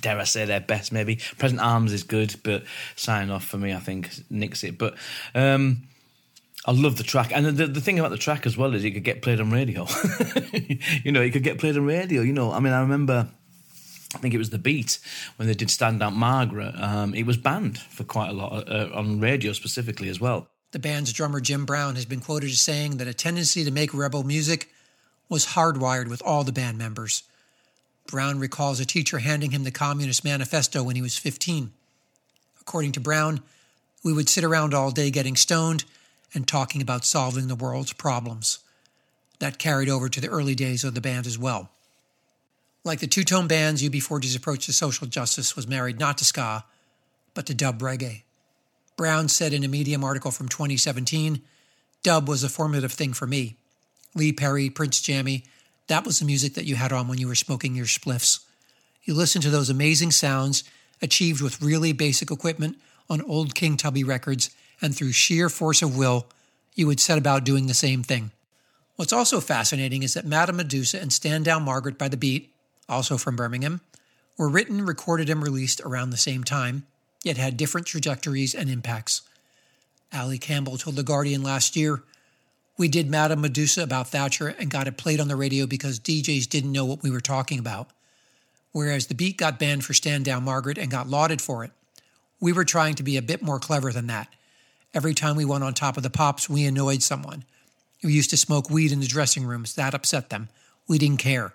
dare 0.00 0.18
I 0.20 0.24
say 0.24 0.44
their 0.44 0.60
best 0.60 0.92
maybe. 0.92 1.16
Present 1.38 1.60
Arms 1.60 1.92
is 1.92 2.04
good, 2.04 2.34
but 2.44 2.62
signing 2.96 3.30
off 3.32 3.44
for 3.44 3.58
me, 3.58 3.72
I 3.74 3.80
think 3.80 4.08
nicks 4.30 4.62
it. 4.62 4.78
But 4.78 4.94
um, 5.34 5.82
I 6.64 6.70
love 6.72 6.96
the 6.96 7.02
track, 7.02 7.32
and 7.34 7.44
the, 7.44 7.66
the 7.66 7.80
thing 7.80 7.98
about 7.98 8.12
the 8.12 8.16
track 8.18 8.46
as 8.46 8.56
well 8.56 8.74
is 8.74 8.84
it 8.84 8.92
could 8.92 9.02
get 9.02 9.20
played 9.20 9.40
on 9.40 9.50
radio. 9.50 9.88
you 11.04 11.10
know, 11.10 11.20
it 11.20 11.30
could 11.32 11.42
get 11.42 11.58
played 11.58 11.76
on 11.76 11.84
radio. 11.86 12.22
You 12.22 12.32
know, 12.32 12.52
I 12.52 12.60
mean, 12.60 12.72
I 12.72 12.80
remember, 12.82 13.26
I 14.14 14.18
think 14.18 14.32
it 14.32 14.38
was 14.38 14.50
the 14.50 14.58
Beat 14.60 15.00
when 15.36 15.48
they 15.48 15.54
did 15.54 15.70
"Stand 15.72 16.02
Out 16.04 16.12
Margaret." 16.12 16.72
Um, 16.80 17.14
it 17.14 17.24
was 17.26 17.36
banned 17.36 17.78
for 17.78 18.04
quite 18.04 18.30
a 18.30 18.32
lot 18.32 18.68
uh, 18.70 18.90
on 18.94 19.18
radio 19.20 19.52
specifically 19.52 20.08
as 20.08 20.20
well. 20.20 20.46
The 20.70 20.78
band's 20.78 21.12
drummer 21.12 21.40
Jim 21.40 21.64
Brown 21.64 21.96
has 21.96 22.04
been 22.06 22.20
quoted 22.20 22.46
as 22.50 22.60
saying 22.60 22.98
that 22.98 23.08
a 23.08 23.14
tendency 23.14 23.64
to 23.64 23.72
make 23.72 23.92
rebel 23.92 24.22
music 24.22 24.68
was 25.28 25.44
hardwired 25.44 26.08
with 26.08 26.22
all 26.22 26.44
the 26.44 26.52
band 26.52 26.78
members. 26.78 27.24
Brown 28.06 28.38
recalls 28.38 28.78
a 28.78 28.86
teacher 28.86 29.18
handing 29.18 29.50
him 29.50 29.64
the 29.64 29.70
Communist 29.72 30.24
Manifesto 30.24 30.84
when 30.84 30.94
he 30.94 31.02
was 31.02 31.18
15. 31.18 31.72
According 32.60 32.92
to 32.92 33.00
Brown, 33.00 33.42
we 34.04 34.12
would 34.12 34.28
sit 34.28 34.44
around 34.44 34.74
all 34.74 34.92
day 34.92 35.10
getting 35.10 35.34
stoned 35.36 35.84
and 36.34 36.46
talking 36.46 36.80
about 36.82 37.04
solving 37.04 37.48
the 37.48 37.54
world's 37.54 37.92
problems. 37.92 38.58
That 39.38 39.58
carried 39.58 39.88
over 39.88 40.08
to 40.08 40.20
the 40.20 40.28
early 40.28 40.54
days 40.54 40.84
of 40.84 40.94
the 40.94 41.00
band 41.00 41.26
as 41.26 41.36
well. 41.38 41.70
Like 42.84 43.00
the 43.00 43.06
two 43.08 43.24
tone 43.24 43.46
bands, 43.48 43.82
UB40's 43.82 44.36
approach 44.36 44.66
to 44.66 44.72
social 44.72 45.06
justice 45.06 45.56
was 45.56 45.66
married 45.68 45.98
not 45.98 46.18
to 46.18 46.24
ska, 46.24 46.64
but 47.34 47.46
to 47.46 47.54
dub 47.54 47.80
reggae. 47.80 48.22
Brown 48.96 49.28
said 49.28 49.52
in 49.52 49.64
a 49.64 49.68
Medium 49.68 50.04
article 50.04 50.30
from 50.30 50.48
2017 50.48 51.42
Dub 52.02 52.28
was 52.28 52.42
a 52.42 52.48
formative 52.48 52.90
thing 52.92 53.12
for 53.12 53.28
me. 53.28 53.54
Lee 54.16 54.32
Perry, 54.32 54.68
Prince 54.68 55.00
Jammy, 55.00 55.44
that 55.86 56.04
was 56.04 56.18
the 56.18 56.24
music 56.24 56.54
that 56.54 56.64
you 56.64 56.74
had 56.74 56.92
on 56.92 57.06
when 57.06 57.18
you 57.18 57.28
were 57.28 57.36
smoking 57.36 57.76
your 57.76 57.86
spliffs. 57.86 58.40
You 59.04 59.14
listened 59.14 59.44
to 59.44 59.50
those 59.50 59.70
amazing 59.70 60.10
sounds 60.10 60.64
achieved 61.00 61.40
with 61.40 61.62
really 61.62 61.92
basic 61.92 62.32
equipment 62.32 62.76
on 63.08 63.22
old 63.22 63.54
King 63.54 63.76
Tubby 63.76 64.02
records 64.02 64.50
and 64.82 64.94
through 64.94 65.12
sheer 65.12 65.48
force 65.48 65.80
of 65.80 65.96
will, 65.96 66.26
you 66.74 66.88
would 66.88 66.98
set 67.00 67.16
about 67.16 67.44
doing 67.44 67.68
the 67.68 67.72
same 67.74 68.02
thing. 68.02 68.32
What's 68.96 69.12
also 69.12 69.40
fascinating 69.40 70.02
is 70.02 70.14
that 70.14 70.26
Madame 70.26 70.56
Medusa 70.56 71.00
and 71.00 71.12
Stand 71.12 71.44
Down 71.44 71.62
Margaret 71.62 71.96
by 71.96 72.08
the 72.08 72.16
Beat, 72.16 72.52
also 72.88 73.16
from 73.16 73.36
Birmingham, 73.36 73.80
were 74.36 74.48
written, 74.48 74.84
recorded, 74.84 75.30
and 75.30 75.42
released 75.42 75.80
around 75.82 76.10
the 76.10 76.16
same 76.16 76.42
time, 76.42 76.84
yet 77.22 77.36
had 77.36 77.56
different 77.56 77.86
trajectories 77.86 78.54
and 78.54 78.68
impacts. 78.68 79.22
Ali 80.12 80.36
Campbell 80.36 80.76
told 80.76 80.96
The 80.96 81.02
Guardian 81.02 81.42
last 81.42 81.76
year 81.76 82.02
We 82.76 82.88
did 82.88 83.08
Madame 83.08 83.40
Medusa 83.42 83.82
about 83.82 84.08
Thatcher 84.08 84.48
and 84.48 84.70
got 84.70 84.88
it 84.88 84.96
played 84.96 85.20
on 85.20 85.28
the 85.28 85.36
radio 85.36 85.66
because 85.66 86.00
DJs 86.00 86.48
didn't 86.48 86.72
know 86.72 86.84
what 86.84 87.02
we 87.02 87.10
were 87.10 87.20
talking 87.20 87.58
about. 87.58 87.88
Whereas 88.72 89.06
the 89.06 89.14
beat 89.14 89.36
got 89.36 89.58
banned 89.58 89.84
for 89.84 89.94
Stand 89.94 90.24
Down 90.24 90.44
Margaret 90.44 90.78
and 90.78 90.90
got 90.90 91.08
lauded 91.08 91.40
for 91.40 91.62
it, 91.64 91.70
we 92.40 92.52
were 92.52 92.64
trying 92.64 92.94
to 92.96 93.02
be 93.02 93.16
a 93.16 93.22
bit 93.22 93.42
more 93.42 93.60
clever 93.60 93.92
than 93.92 94.08
that 94.08 94.28
Every 94.94 95.14
time 95.14 95.36
we 95.36 95.44
went 95.46 95.64
on 95.64 95.72
top 95.72 95.96
of 95.96 96.02
the 96.02 96.10
pops, 96.10 96.50
we 96.50 96.64
annoyed 96.66 97.02
someone. 97.02 97.44
We 98.04 98.12
used 98.12 98.28
to 98.30 98.36
smoke 98.36 98.68
weed 98.70 98.92
in 98.92 99.00
the 99.00 99.06
dressing 99.06 99.46
rooms. 99.46 99.74
That 99.74 99.94
upset 99.94 100.28
them. 100.28 100.48
We 100.88 100.98
didn't 100.98 101.18
care. 101.18 101.54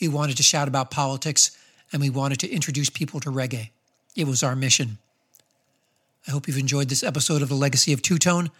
We 0.00 0.08
wanted 0.08 0.36
to 0.38 0.42
shout 0.42 0.66
about 0.66 0.90
politics 0.90 1.52
and 1.92 2.00
we 2.00 2.10
wanted 2.10 2.40
to 2.40 2.50
introduce 2.50 2.90
people 2.90 3.20
to 3.20 3.30
reggae. 3.30 3.70
It 4.16 4.26
was 4.26 4.42
our 4.42 4.56
mission. 4.56 4.98
I 6.26 6.30
hope 6.32 6.48
you've 6.48 6.58
enjoyed 6.58 6.88
this 6.88 7.04
episode 7.04 7.42
of 7.42 7.48
The 7.48 7.54
Legacy 7.54 7.92
of 7.92 8.02
Two 8.02 8.18
Tone. 8.18 8.50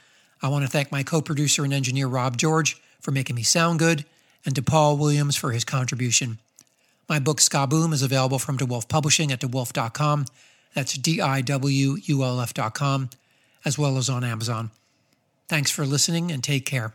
I 0.42 0.48
want 0.48 0.64
to 0.64 0.70
thank 0.70 0.92
my 0.92 1.02
co 1.02 1.20
producer 1.22 1.64
and 1.64 1.72
engineer, 1.72 2.06
Rob 2.06 2.36
George, 2.36 2.80
for 3.00 3.10
making 3.10 3.34
me 3.34 3.42
sound 3.42 3.78
good, 3.78 4.04
and 4.44 4.54
to 4.54 4.62
Paul 4.62 4.98
Williams 4.98 5.34
for 5.36 5.52
his 5.52 5.64
contribution. 5.64 6.38
My 7.08 7.18
book, 7.18 7.38
Skaboom, 7.38 7.92
is 7.92 8.02
available 8.02 8.38
from 8.38 8.58
DiWulf 8.58 8.88
Publishing 8.88 9.32
at 9.32 9.40
diwulf.com. 9.40 10.26
That's 10.74 10.94
D 10.98 11.20
I 11.22 11.40
W 11.40 11.96
U 12.04 12.22
L 12.24 12.40
F.com 12.42 13.08
as 13.64 13.78
well 13.78 13.96
as 13.96 14.08
on 14.08 14.22
Amazon. 14.24 14.70
Thanks 15.48 15.70
for 15.70 15.86
listening 15.86 16.30
and 16.30 16.42
take 16.42 16.66
care. 16.66 16.94